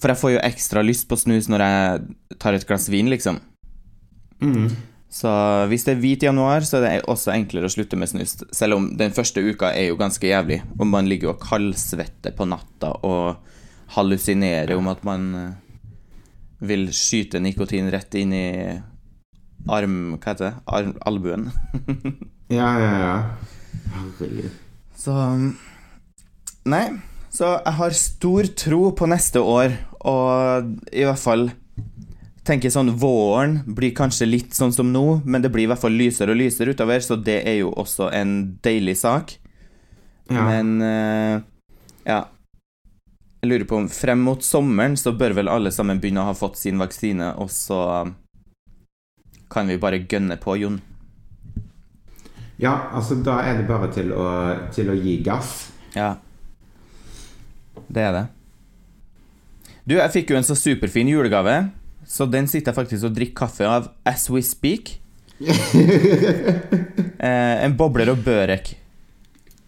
For 0.00 0.12
jeg 0.12 0.20
får 0.20 0.32
jo 0.32 0.40
ekstra 0.48 0.82
lyst 0.84 1.04
på 1.10 1.18
snus 1.20 1.50
når 1.52 1.64
jeg 1.66 2.38
tar 2.42 2.56
et 2.56 2.64
glass 2.66 2.88
vin, 2.90 3.10
liksom. 3.12 3.38
Mm. 4.42 4.72
Så 5.12 5.30
hvis 5.68 5.84
det 5.84 5.92
er 5.92 6.00
hvit 6.00 6.22
januar, 6.24 6.64
så 6.64 6.78
er 6.78 6.84
det 6.86 6.92
også 7.10 7.34
enklere 7.34 7.68
å 7.68 7.72
slutte 7.72 7.98
med 8.00 8.08
snus. 8.08 8.38
Selv 8.54 8.78
om 8.78 8.86
den 8.96 9.12
første 9.12 9.42
uka 9.44 9.68
er 9.76 9.90
jo 9.90 9.98
ganske 10.00 10.24
jævlig, 10.24 10.62
og 10.78 10.88
man 10.88 11.10
ligger 11.10 11.34
og 11.34 11.42
kaldsvetter 11.42 12.32
på 12.36 12.46
natta 12.48 12.94
og 13.04 13.42
hallusinerer 13.92 14.72
om 14.78 14.88
at 14.88 15.02
man 15.04 15.26
eh, 15.36 15.50
vil 16.64 16.88
skyte 16.96 17.42
nikotin 17.44 17.92
rett 17.92 18.16
inn 18.16 18.32
i 18.32 18.48
arm... 19.68 20.16
Hva 20.16 20.32
heter 20.32 20.48
det? 20.48 20.54
Arm, 20.78 20.96
albuen. 21.04 21.50
Ja, 22.52 22.68
ja, 22.76 22.88
ja. 23.00 23.12
Herregud. 23.94 24.56
Så 25.00 25.14
Nei. 26.68 26.82
Så 27.32 27.48
jeg 27.54 27.76
har 27.78 27.94
stor 27.96 28.48
tro 28.60 28.80
på 28.92 29.08
neste 29.08 29.40
år, 29.40 29.72
og 30.04 30.74
i 30.92 31.06
hvert 31.08 31.22
fall 31.22 31.46
tenker 32.46 32.72
sånn 32.74 32.90
Våren 32.98 33.60
blir 33.66 33.94
kanskje 33.94 34.26
litt 34.26 34.56
sånn 34.56 34.74
som 34.74 34.90
nå, 34.92 35.22
men 35.24 35.44
det 35.44 35.52
blir 35.54 35.66
i 35.66 35.70
hvert 35.70 35.82
fall 35.82 35.94
lysere 35.94 36.34
og 36.34 36.40
lysere 36.40 36.74
utover, 36.74 37.02
så 37.04 37.16
det 37.16 37.40
er 37.46 37.60
jo 37.60 37.72
også 37.78 38.10
en 38.14 38.36
deilig 38.64 38.96
sak. 39.02 39.36
Ja. 40.30 40.46
Men 40.48 40.76
uh, 40.82 41.42
ja. 42.06 42.24
Jeg 43.42 43.50
lurer 43.50 43.66
på 43.66 43.78
om 43.80 43.88
frem 43.90 44.20
mot 44.22 44.42
sommeren 44.46 44.94
så 44.98 45.14
bør 45.18 45.34
vel 45.40 45.50
alle 45.50 45.72
sammen 45.74 45.98
begynne 46.02 46.22
å 46.22 46.30
ha 46.30 46.34
fått 46.38 46.60
sin 46.60 46.78
vaksine, 46.78 47.32
og 47.42 47.50
så 47.50 47.80
kan 49.52 49.68
vi 49.68 49.80
bare 49.82 50.04
gønne 50.08 50.38
på, 50.40 50.56
Jon. 50.56 50.80
ja, 52.62 52.72
altså 52.94 53.18
da 53.18 53.40
er 53.42 53.58
det 53.58 53.66
bare 53.66 53.90
til 53.92 54.12
å, 54.14 54.26
til 54.72 54.92
å 54.92 54.94
gi 54.94 55.16
gass. 55.26 55.72
Ja. 55.96 56.14
Det 57.88 58.06
er 58.06 58.14
det. 58.14 58.24
Du, 59.82 59.96
jeg 59.98 60.14
fikk 60.14 60.30
jo 60.30 60.38
en 60.38 60.46
så 60.46 60.54
superfin 60.56 61.10
julegave, 61.10 61.56
så 62.06 62.26
den 62.30 62.46
sitter 62.50 62.70
jeg 62.72 62.76
faktisk 62.80 63.04
og 63.08 63.14
drikker 63.16 63.36
kaffe 63.44 63.64
av 63.68 63.82
as 64.08 64.28
we 64.30 64.42
speak. 64.44 64.84
eh, 65.42 65.50
en 67.64 67.76
bobler 67.78 68.08
og 68.12 68.18
børek 68.24 68.74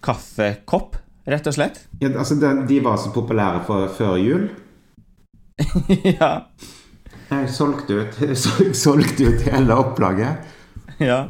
kaffekopp, 0.04 0.96
rett 1.30 1.46
og 1.48 1.54
slett. 1.56 1.76
Ja, 2.02 2.08
altså, 2.12 2.34
de, 2.40 2.48
de 2.68 2.76
var 2.84 2.96
så 3.00 3.08
populære 3.14 3.60
for, 3.66 3.80
før 3.96 4.14
jul. 4.20 4.44
ja. 6.18 6.32
Jeg 7.30 7.48
solgte 7.54 7.92
ut, 8.02 8.12
sol- 8.42 8.74
solgte 8.76 9.22
ut 9.30 9.40
hele 9.48 9.72
opplaget. 9.80 10.32
ja. 11.00 11.20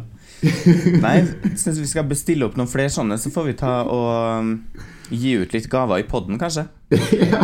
Nei, 0.44 1.14
jeg 1.22 1.54
syns 1.56 1.78
vi 1.80 1.86
skal 1.88 2.04
bestille 2.10 2.44
opp 2.44 2.56
noen 2.58 2.68
flere 2.68 2.90
sånne, 2.92 3.16
så 3.16 3.30
får 3.32 3.44
vi 3.46 3.54
ta 3.56 3.78
og 3.88 4.08
um, 4.42 4.50
gi 5.08 5.38
ut 5.40 5.54
litt 5.56 5.70
gaver 5.72 6.02
i 6.02 6.04
poden, 6.10 6.36
kanskje. 6.40 6.64
ja. 7.30 7.40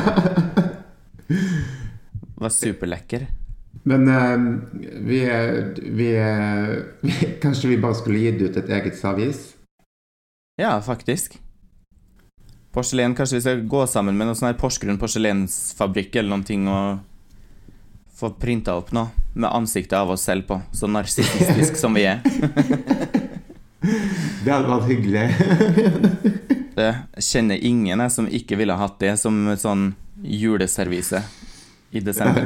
Var 2.40 2.49
superlekker. 2.53 3.25
Men 3.83 4.09
eh, 4.09 4.38
vi, 5.01 5.21
vi, 5.81 6.11
vi 7.01 7.12
Kanskje 7.43 7.69
vi 7.69 7.79
bare 7.81 7.97
skulle 7.97 8.19
gitt 8.19 8.43
ut 8.43 8.57
et 8.57 8.69
eget 8.69 9.05
avis? 9.05 9.55
Ja, 10.61 10.75
faktisk. 10.85 11.38
Porselen, 12.73 13.14
kanskje 13.14 13.38
vi 13.38 13.45
skal 13.45 13.62
gå 13.66 13.87
sammen 13.90 14.19
med 14.19 14.29
noe 14.29 14.38
sånn 14.38 14.53
her 14.53 14.59
Porsgrunn 14.61 15.01
porselensfabrikk 15.01 16.21
eller 16.21 16.31
noen 16.31 16.45
ting 16.47 16.69
og 16.71 17.01
få 18.21 18.31
printa 18.38 18.77
opp 18.79 18.93
noe 18.95 19.09
med 19.35 19.51
ansiktet 19.51 19.97
av 19.99 20.11
oss 20.12 20.27
selv 20.29 20.45
på, 20.47 20.61
så 20.77 20.87
narsissistisk 20.90 21.79
som 21.81 21.97
vi 21.97 22.05
er. 22.11 22.21
Det 23.81 24.53
hadde 24.53 24.69
vært 24.69 24.88
hyggelig. 24.90 25.25
Det 26.77 26.90
kjenner 27.25 27.62
ingen 27.64 28.03
jeg 28.05 28.12
som 28.12 28.29
ikke 28.29 28.59
ville 28.61 28.77
hatt 28.77 28.99
det 29.01 29.14
som 29.21 29.38
sånn 29.59 29.90
juleservise 30.21 31.23
i 31.97 32.03
desember. 32.05 32.45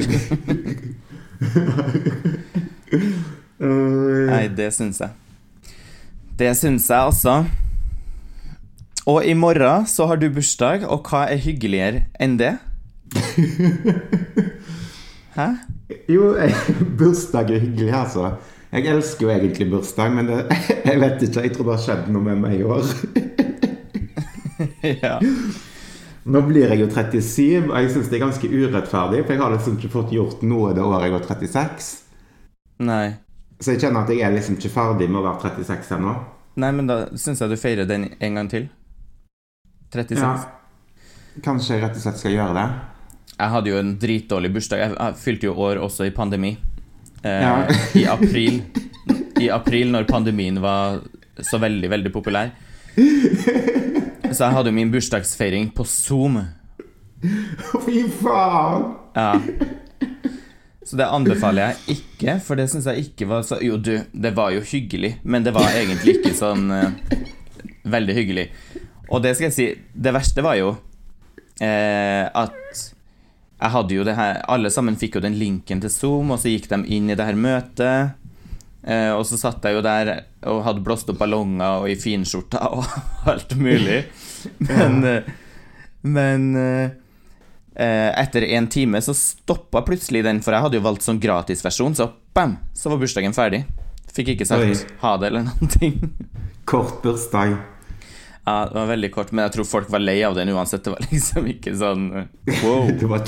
Nei, 4.31 4.47
det 4.57 4.71
syns 4.75 5.01
jeg. 5.03 5.11
Det 6.39 6.57
syns 6.59 6.91
jeg 6.91 7.11
også. 7.11 7.35
Og 9.07 9.27
i 9.29 9.35
morgen 9.37 9.87
så 9.87 10.07
har 10.09 10.17
du 10.17 10.31
bursdag, 10.33 10.87
og 10.89 11.05
hva 11.11 11.27
er 11.29 11.37
hyggeligere 11.45 12.01
enn 12.21 12.39
det? 12.41 12.55
Hæ? 15.37 15.49
Jo, 16.09 16.35
bursdag 16.99 17.51
er 17.51 17.59
hyggelig, 17.67 17.95
altså. 17.95 18.31
Jeg 18.73 18.87
elsker 18.91 19.27
jo 19.27 19.31
egentlig 19.31 19.71
bursdag, 19.71 20.13
men 20.13 20.27
det, 20.27 20.47
jeg 20.89 21.01
vet 21.01 21.23
ikke. 21.23 21.41
Jeg 21.41 21.53
tror 21.55 21.65
det 21.69 21.77
har 21.77 21.85
skjedd 21.85 22.09
noe 22.15 22.25
med 22.25 22.37
meg 22.43 22.53
i 22.59 22.63
år. 22.67 22.85
ja. 25.05 25.19
Nå 26.25 26.41
blir 26.49 26.71
jeg 26.71 26.81
jo 26.81 26.87
37, 26.89 27.67
og 27.69 27.75
jeg 27.77 27.91
syns 27.93 28.09
det 28.09 28.17
er 28.17 28.23
ganske 28.25 28.49
urettferdig, 28.49 29.19
for 29.27 29.35
jeg 29.35 29.43
har 29.43 29.53
liksom 29.53 29.75
ikke 29.77 29.91
fått 29.93 30.13
gjort 30.15 30.41
noe 30.49 30.71
det 30.77 30.81
året 30.85 31.05
jeg 31.09 31.13
var 31.13 31.27
36. 31.29 31.91
Nei. 32.89 33.05
Så 33.61 33.75
jeg 33.75 33.83
kjenner 33.85 34.03
at 34.07 34.13
jeg 34.15 34.25
er 34.25 34.33
liksom 34.35 34.57
ikke 34.57 34.73
ferdig 34.73 35.11
med 35.11 35.21
å 35.21 35.27
være 35.27 35.53
36 35.61 35.93
ennå. 35.99 36.15
Nei, 36.65 36.71
men 36.73 36.89
da 36.89 36.97
syns 37.19 37.43
jeg 37.45 37.53
du 37.53 37.59
feirer 37.61 37.89
den 37.91 38.09
en 38.19 38.41
gang 38.41 38.49
til. 38.51 38.71
36. 39.93 40.19
Ja. 40.23 40.33
Kanskje 41.45 41.77
jeg 41.77 41.85
rett 41.85 41.99
og 41.99 42.03
slett 42.07 42.21
skal 42.23 42.35
gjøre 42.39 42.57
det. 42.57 42.67
Jeg 43.35 43.51
hadde 43.51 43.71
jo 43.73 43.79
en 43.83 43.93
dritdårlig 44.01 44.53
bursdag. 44.55 44.81
Jeg, 44.85 44.97
jeg 44.97 45.21
fylte 45.21 45.49
jo 45.51 45.55
år 45.67 45.81
også 45.83 46.07
i 46.09 46.15
pandemi. 46.15 46.55
Eh, 47.25 47.41
Ja. 47.43 47.55
I 47.99 48.05
april. 48.11 48.61
I 49.43 49.49
april, 49.51 49.91
når 49.93 50.07
pandemien 50.09 50.61
var 50.63 51.01
så 51.43 51.59
veldig, 51.61 51.91
veldig 51.91 52.13
populær. 52.15 52.53
Så 54.35 54.49
jeg 54.49 54.57
hadde 54.57 54.73
jo 54.73 54.77
min 54.77 54.91
bursdagsfeiring 54.91 55.69
på 55.77 55.87
Zoom. 55.87 56.41
Fy 57.85 58.05
faen! 58.21 58.89
Ja. 59.15 59.35
Så 60.85 60.99
det 61.01 61.07
anbefaler 61.07 61.71
jeg 61.71 61.97
ikke, 61.97 62.35
for 62.45 62.61
det 62.61 62.67
syns 62.73 62.89
jeg 62.91 63.07
ikke 63.07 63.29
var 63.31 63.45
så 63.47 63.57
Jo, 63.65 63.79
du, 63.81 63.95
det 64.13 64.35
var 64.37 64.53
jo 64.53 64.65
hyggelig, 64.67 65.15
men 65.23 65.47
det 65.47 65.55
var 65.57 65.71
egentlig 65.73 66.19
ikke 66.19 66.35
sånn 66.37 66.67
uh, 66.69 66.91
veldig 67.89 68.17
hyggelig. 68.19 68.49
Og 69.09 69.23
det 69.25 69.37
skal 69.37 69.49
jeg 69.49 69.57
si, 69.57 69.69
det 69.95 70.13
verste 70.17 70.45
var 70.45 70.59
jo 70.59 70.75
eh, 71.63 72.27
at 72.27 72.83
jeg 73.65 73.73
hadde 73.73 73.97
jo 73.97 74.05
det 74.05 74.17
her 74.19 74.41
Alle 74.51 74.71
sammen 74.73 74.97
fikk 74.99 75.19
jo 75.19 75.25
den 75.25 75.37
linken 75.39 75.81
til 75.81 75.93
Zoom, 75.93 76.33
og 76.35 76.41
så 76.43 76.51
gikk 76.53 76.69
de 76.73 76.81
inn 76.97 77.13
i 77.13 77.17
det 77.17 77.27
her 77.29 77.39
møtet. 77.39 78.17
Eh, 78.85 79.11
og 79.15 79.25
så 79.29 79.39
satt 79.41 79.65
jeg 79.65 79.79
jo 79.79 79.85
der 79.85 80.11
og 80.51 80.65
hadde 80.67 80.85
blåst 80.85 81.09
opp 81.09 81.21
ballonger 81.23 81.85
og 81.85 81.89
i 81.89 81.97
finskjorta 81.97 82.67
og 82.77 82.85
alt 83.33 83.55
mulig. 83.57 84.03
Men, 84.59 85.05
eh, 85.05 85.23
men 86.03 86.47
eh, 86.57 86.91
eh, 87.75 88.11
etter 88.21 88.43
en 88.43 88.69
time 88.69 89.01
så 89.03 89.15
stoppa 89.15 89.83
plutselig 89.87 90.25
den, 90.25 90.43
for 90.45 90.57
jeg 90.57 90.67
hadde 90.67 90.79
jo 90.81 90.87
valgt 90.87 91.07
sånn 91.07 91.21
gratisversjon, 91.23 91.97
så 91.99 92.11
bam, 92.37 92.59
så 92.77 92.93
var 92.93 93.03
bursdagen 93.03 93.37
ferdig. 93.37 93.65
Fikk 94.15 94.35
ikke 94.35 94.47
sagt 94.47 94.63
Oi. 94.63 94.99
ha 95.03 95.15
det 95.19 95.31
eller 95.33 95.49
noen 95.49 95.71
ting. 95.73 95.97
Kort 96.71 97.01
bursdag. 97.03 97.57
Ja, 98.45 98.67
det 98.69 98.77
var 98.77 98.91
veldig 98.93 99.09
kort, 99.15 99.33
men 99.33 99.47
jeg 99.47 99.55
tror 99.57 99.67
folk 99.67 99.91
var 99.91 100.03
lei 100.05 100.19
av 100.23 100.37
den 100.37 100.53
uansett. 100.53 100.85
Det 100.85 100.93
var 100.93 101.07
liksom 101.11 101.49
ikke 101.49 101.73
sånn 101.81 102.11
wow. 102.65 102.91
Det, 102.93 103.09
var, 103.09 103.25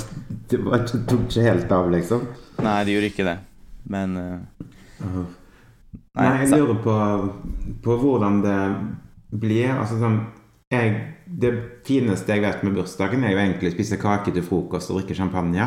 det 0.52 0.61
var, 0.62 0.85
det 0.85 1.02
tok 1.09 1.24
ikke 1.26 1.46
helt 1.48 1.72
av, 1.72 1.90
liksom. 1.94 2.26
Nei, 2.61 2.79
det 2.85 2.96
gjorde 2.96 3.11
ikke 3.14 3.26
det. 3.26 3.37
Men 3.90 4.16
eh, 4.20 5.18
Nei, 6.16 6.29
jeg 6.42 6.52
lurer 6.52 6.79
på, 6.85 6.96
på 7.85 7.96
hvordan 8.00 8.40
det 8.44 8.61
blir. 9.37 9.72
Altså 9.74 9.98
sånn 10.00 10.20
jeg, 10.72 11.14
Det 11.26 11.50
fineste 11.87 12.33
jeg 12.33 12.42
vet 12.42 12.62
med 12.66 12.74
bursdagen, 12.74 13.24
er 13.24 13.33
jo 13.35 13.38
egentlig 13.42 13.70
å 13.72 13.74
spise 13.76 13.96
kake 14.02 14.33
til 14.35 14.42
frokost 14.46 14.90
og 14.90 15.00
drikke 15.00 15.14
champagne. 15.18 15.66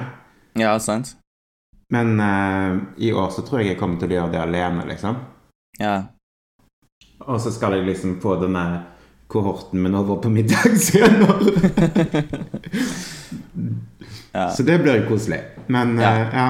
Ja, 0.60 0.78
sant? 0.80 1.16
Men 1.92 2.20
uh, 2.20 2.78
i 3.02 3.12
år 3.12 3.30
så 3.34 3.42
tror 3.48 3.60
jeg 3.62 3.74
jeg 3.74 3.80
kommer 3.80 3.98
til 4.00 4.12
å 4.12 4.16
gjøre 4.20 4.32
det 4.36 4.42
alene, 4.44 4.86
liksom. 4.92 5.16
Ja. 5.80 5.96
Og 7.26 7.40
så 7.42 7.52
skal 7.52 7.74
jeg 7.78 7.88
liksom 7.88 8.20
få 8.22 8.36
denne 8.42 8.64
kohorten 9.30 9.82
min 9.84 9.96
over 9.96 10.20
på 10.24 10.30
middag 10.34 10.76
senere. 10.80 11.40
Ja. 14.32 14.52
Så 14.54 14.64
det 14.64 14.76
blir 14.84 15.00
jo 15.02 15.08
koselig. 15.10 15.40
Men 15.68 15.96
Ja. 16.00 16.10
eh, 16.14 16.34
ja. 16.34 16.48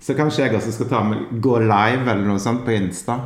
Så 0.00 0.14
kanskje 0.14 0.44
jeg 0.46 0.54
også 0.54 0.72
skal 0.72 0.86
ta 0.88 1.00
med, 1.02 1.24
gå 1.42 1.58
live 1.58 2.06
eller 2.10 2.22
noe 2.24 2.38
sånt 2.38 2.62
på 2.64 2.70
Insta. 2.70 3.16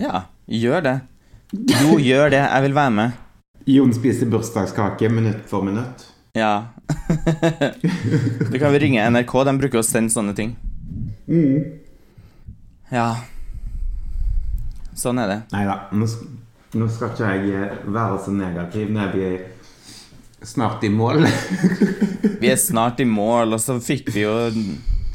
ja, 0.00 0.22
gjør 0.48 0.80
det. 0.82 0.94
Jo, 1.52 1.98
gjør 2.00 2.30
det. 2.32 2.40
Jeg 2.40 2.62
vil 2.62 2.74
være 2.74 2.90
med. 2.90 3.12
Jon 3.64 3.94
spiser 3.94 4.26
bursdagskake 4.26 5.08
minutt 5.08 5.46
for 5.46 5.62
minutt. 5.62 6.06
Ja. 6.32 6.66
Du 8.50 8.58
kan 8.58 8.72
vel 8.72 8.80
ringe 8.80 9.10
NRK, 9.10 9.32
de 9.44 9.54
bruker 9.58 9.80
å 9.80 9.86
sende 9.86 10.12
sånne 10.12 10.34
ting. 10.36 10.50
Ja. 12.92 13.08
Sånn 14.94 15.18
er 15.22 15.30
det. 15.30 15.38
Nei 15.54 15.64
da, 15.66 15.78
nå, 15.96 16.08
nå 16.76 16.88
skal 16.92 17.14
ikke 17.14 17.30
jeg 17.32 17.54
eh, 17.56 17.78
være 17.88 18.18
så 18.26 18.34
negativ 18.36 18.92
når 18.94 19.14
vi 19.14 19.24
er 19.30 19.38
snart 20.44 20.84
i 20.84 20.90
mål. 20.92 21.24
Vi 22.44 22.50
er 22.50 22.58
snart 22.60 22.98
i 23.00 23.06
mål, 23.08 23.54
og 23.56 23.60
så 23.62 23.78
fikk 23.80 24.10
vi 24.12 24.24
jo 24.26 24.32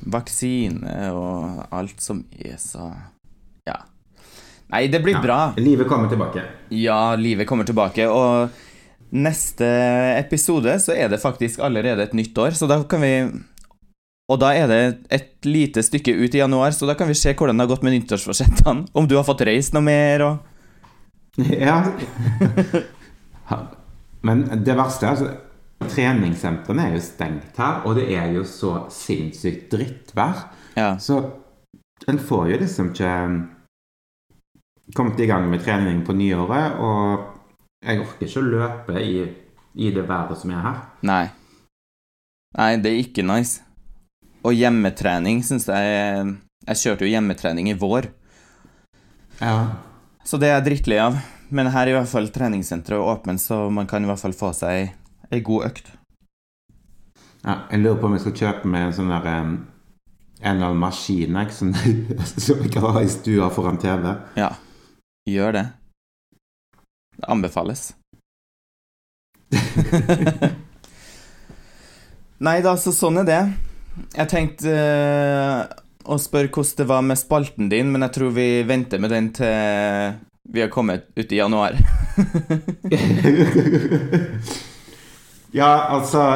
vaksine 0.09 1.11
og 1.13 1.59
alt 1.75 2.01
som 2.01 2.23
er 2.33 2.55
så. 2.57 2.87
Nei, 4.69 4.87
det 4.87 4.99
blir 5.01 5.17
bra. 5.21 5.53
Livet 5.57 5.87
kommer 5.89 6.09
tilbake. 6.09 6.43
Ja, 6.69 7.15
livet 7.17 7.47
kommer 7.49 7.65
tilbake, 7.65 8.05
og 8.07 8.49
neste 9.09 9.65
episode 10.19 10.75
så 10.83 10.93
er 10.93 11.09
det 11.09 11.21
faktisk 11.23 11.63
allerede 11.65 12.05
et 12.05 12.13
nytt 12.13 12.37
år, 12.37 12.53
så 12.53 12.69
da 12.69 12.83
kan 12.83 13.01
vi 13.01 13.13
Og 14.29 14.37
da 14.37 14.51
er 14.53 14.67
det 14.69 14.81
et 15.09 15.45
lite 15.49 15.81
stykke 15.81 16.13
ut 16.13 16.35
i 16.35 16.37
januar, 16.37 16.69
så 16.69 16.85
da 16.85 16.93
kan 16.93 17.07
vi 17.09 17.17
se 17.17 17.33
hvordan 17.33 17.57
det 17.57 17.65
har 17.65 17.71
gått 17.71 17.81
med 17.81 17.95
nyttårsforsettene. 17.95 18.85
Om 18.93 19.07
du 19.09 19.15
har 19.17 19.25
fått 19.25 19.41
reist 19.41 19.73
noe 19.73 19.81
mer 19.81 20.21
og 20.21 20.37
Ja. 21.65 21.81
Men 24.21 24.43
det 24.65 24.75
verste 24.77 25.07
er 25.07 25.15
altså 25.15 25.31
Treningssentrene 25.79 26.89
er 26.89 26.97
jo 26.97 27.01
stengt 27.01 27.57
her, 27.57 27.81
og 27.87 27.95
det 27.95 28.09
er 28.11 28.33
jo 28.35 28.43
så 28.45 28.83
sinnssykt 28.91 29.71
drittvær. 29.71 30.41
Ja. 30.75 30.97
Så 30.99 31.21
en 32.07 32.19
får 32.19 32.49
jo 32.51 32.57
liksom 32.59 32.91
ikke 32.91 33.13
kommet 34.95 35.19
i 35.19 35.27
gang 35.29 35.49
med 35.51 35.61
trening 35.63 36.01
på 36.05 36.13
nyåret, 36.17 36.77
og 36.81 37.35
jeg 37.85 38.01
orker 38.03 38.25
ikke 38.27 38.41
å 38.41 38.49
løpe 38.49 39.01
i, 39.03 39.19
i 39.79 39.91
det 39.95 40.05
været 40.09 40.37
som 40.41 40.51
er 40.51 40.63
her. 40.65 40.79
Nei. 41.07 41.25
Nei, 42.57 42.69
det 42.81 42.91
er 42.91 43.01
ikke 43.03 43.23
nice. 43.27 43.61
Og 44.43 44.55
hjemmetrening 44.55 45.41
syns 45.43 45.67
jeg 45.67 46.37
Jeg 46.69 46.79
kjørte 46.79 47.05
jo 47.05 47.11
hjemmetrening 47.11 47.69
i 47.71 47.75
vår, 47.77 48.07
Ja. 49.41 49.67
så 50.25 50.37
det 50.39 50.49
er 50.49 50.57
jeg 50.59 50.65
drittlei 50.65 50.97
av. 50.99 51.15
Men 51.49 51.65
her 51.73 51.87
er 51.87 51.93
i 51.93 51.97
hvert 51.97 52.11
fall 52.11 52.27
treningssenteret 52.29 52.99
åpent, 53.01 53.41
så 53.41 53.71
man 53.73 53.87
kan 53.87 54.03
i 54.03 54.07
hvert 54.09 54.19
fall 54.21 54.35
få 54.37 54.51
seg 54.53 54.91
ei, 55.31 55.39
god 55.41 55.65
økt. 55.71 55.87
ja. 57.45 57.55
Jeg 57.71 57.79
lurer 57.81 57.97
på 58.01 58.05
om 58.05 58.13
jeg 58.17 58.21
skal 58.21 58.35
kjøpe 58.41 58.67
meg 58.69 58.87
en 58.89 58.93
sånn 58.93 59.09
der 59.09 59.25
en 59.31 59.57
eller 60.41 60.67
annen 60.69 60.79
maskin 60.83 61.35
jeg, 61.39 61.51
som, 61.55 61.73
som 62.45 62.61
jeg 62.61 62.71
kan 62.71 62.85
ha 62.85 63.01
i 63.01 63.09
stua 63.09 63.49
foran 63.49 63.77
TV. 63.81 64.11
Ja, 64.37 64.51
gjør 65.33 65.51
det. 65.57 65.65
Det 67.19 67.27
anbefales. 67.31 67.81
Nei 72.47 72.57
da, 72.63 72.77
så 72.79 72.91
sånn 72.95 73.19
er 73.23 73.27
det. 73.27 73.41
Jeg 74.15 74.27
tenkte 74.31 74.71
uh, 74.71 75.67
å 76.07 76.15
spørre 76.21 76.51
hvordan 76.53 76.77
det 76.79 76.87
var 76.87 77.01
med 77.03 77.17
spalten 77.19 77.69
din, 77.71 77.91
men 77.91 78.01
jeg 78.07 78.13
tror 78.15 78.31
vi 78.37 78.63
venter 78.67 78.99
med 79.01 79.09
den 79.11 79.27
til 79.35 79.51
vi 80.49 80.61
har 80.63 80.69
kommet 80.73 81.03
ut 81.15 81.31
i 81.31 81.37
januar. 81.37 81.71
ja, 85.51 85.87
altså 85.89 86.21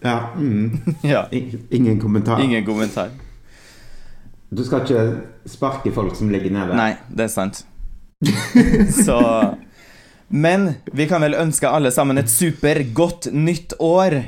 Ja. 0.00 0.30
Mm. 0.36 0.80
ja. 1.02 1.28
Ingen 1.70 2.00
kommentar. 2.00 2.40
Ingen 2.40 2.66
kommentar. 2.66 3.08
Du 4.50 4.64
skal 4.66 4.82
ikke 4.82 5.02
sparke 5.46 5.92
folk 5.94 6.16
som 6.18 6.30
ligger 6.30 6.50
nede? 6.50 6.74
Nei, 6.74 6.94
det 7.06 7.28
er 7.28 7.32
sant. 7.32 7.62
Så 9.06 9.18
Men 10.28 10.74
vi 10.92 11.06
kan 11.10 11.22
vel 11.22 11.38
ønske 11.38 11.70
alle 11.70 11.92
sammen 11.94 12.18
et 12.18 12.30
supergodt 12.30 13.30
nytt 13.32 13.76
år. 13.78 14.18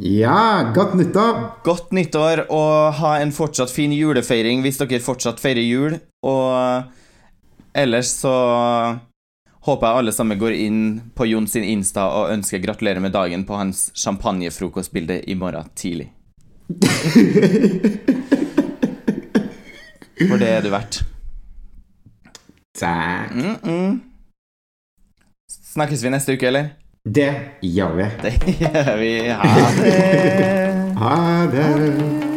Ja, 0.00 0.72
godt 0.74 0.94
nyttår! 0.94 1.42
Godt 1.66 1.90
nyttår, 1.92 2.46
og 2.54 2.94
ha 3.02 3.16
en 3.20 3.34
fortsatt 3.34 3.70
fin 3.74 3.92
julefeiring 3.92 4.62
hvis 4.64 4.78
dere 4.80 5.02
fortsatt 5.02 5.42
feirer 5.42 5.66
jul. 5.66 5.98
Og 6.22 6.86
ellers 7.74 8.14
så 8.22 8.34
håper 9.66 9.86
jeg 9.86 9.98
alle 10.00 10.14
sammen 10.14 10.40
går 10.40 10.56
inn 10.56 10.82
på 11.18 11.26
Jon 11.28 11.50
sin 11.50 11.66
Insta 11.66 12.06
og 12.14 12.30
ønsker 12.32 12.62
gratulerer 12.62 13.02
med 13.02 13.12
dagen 13.12 13.44
på 13.44 13.58
hans 13.58 13.90
champagnefrokostbilde 13.98 15.20
i 15.26 15.36
morgen 15.38 15.68
tidlig. 15.74 16.12
For 20.28 20.36
det 20.36 20.48
er 20.48 20.62
du 20.62 20.70
verdt. 20.70 21.04
Takk. 22.78 23.34
Mm 23.34 23.56
-mm. 23.62 24.00
Snakkes 25.72 26.04
vi 26.04 26.10
neste 26.10 26.32
uke, 26.32 26.46
eller? 26.46 26.68
Det 27.04 27.34
gjør 27.62 27.94
vi. 27.96 28.06
Det 28.22 28.32
gjør 28.60 28.96
vi. 28.98 29.28
Ha 29.28 29.70
det. 29.82 30.60
Ha 31.00 31.46
det. 31.46 32.29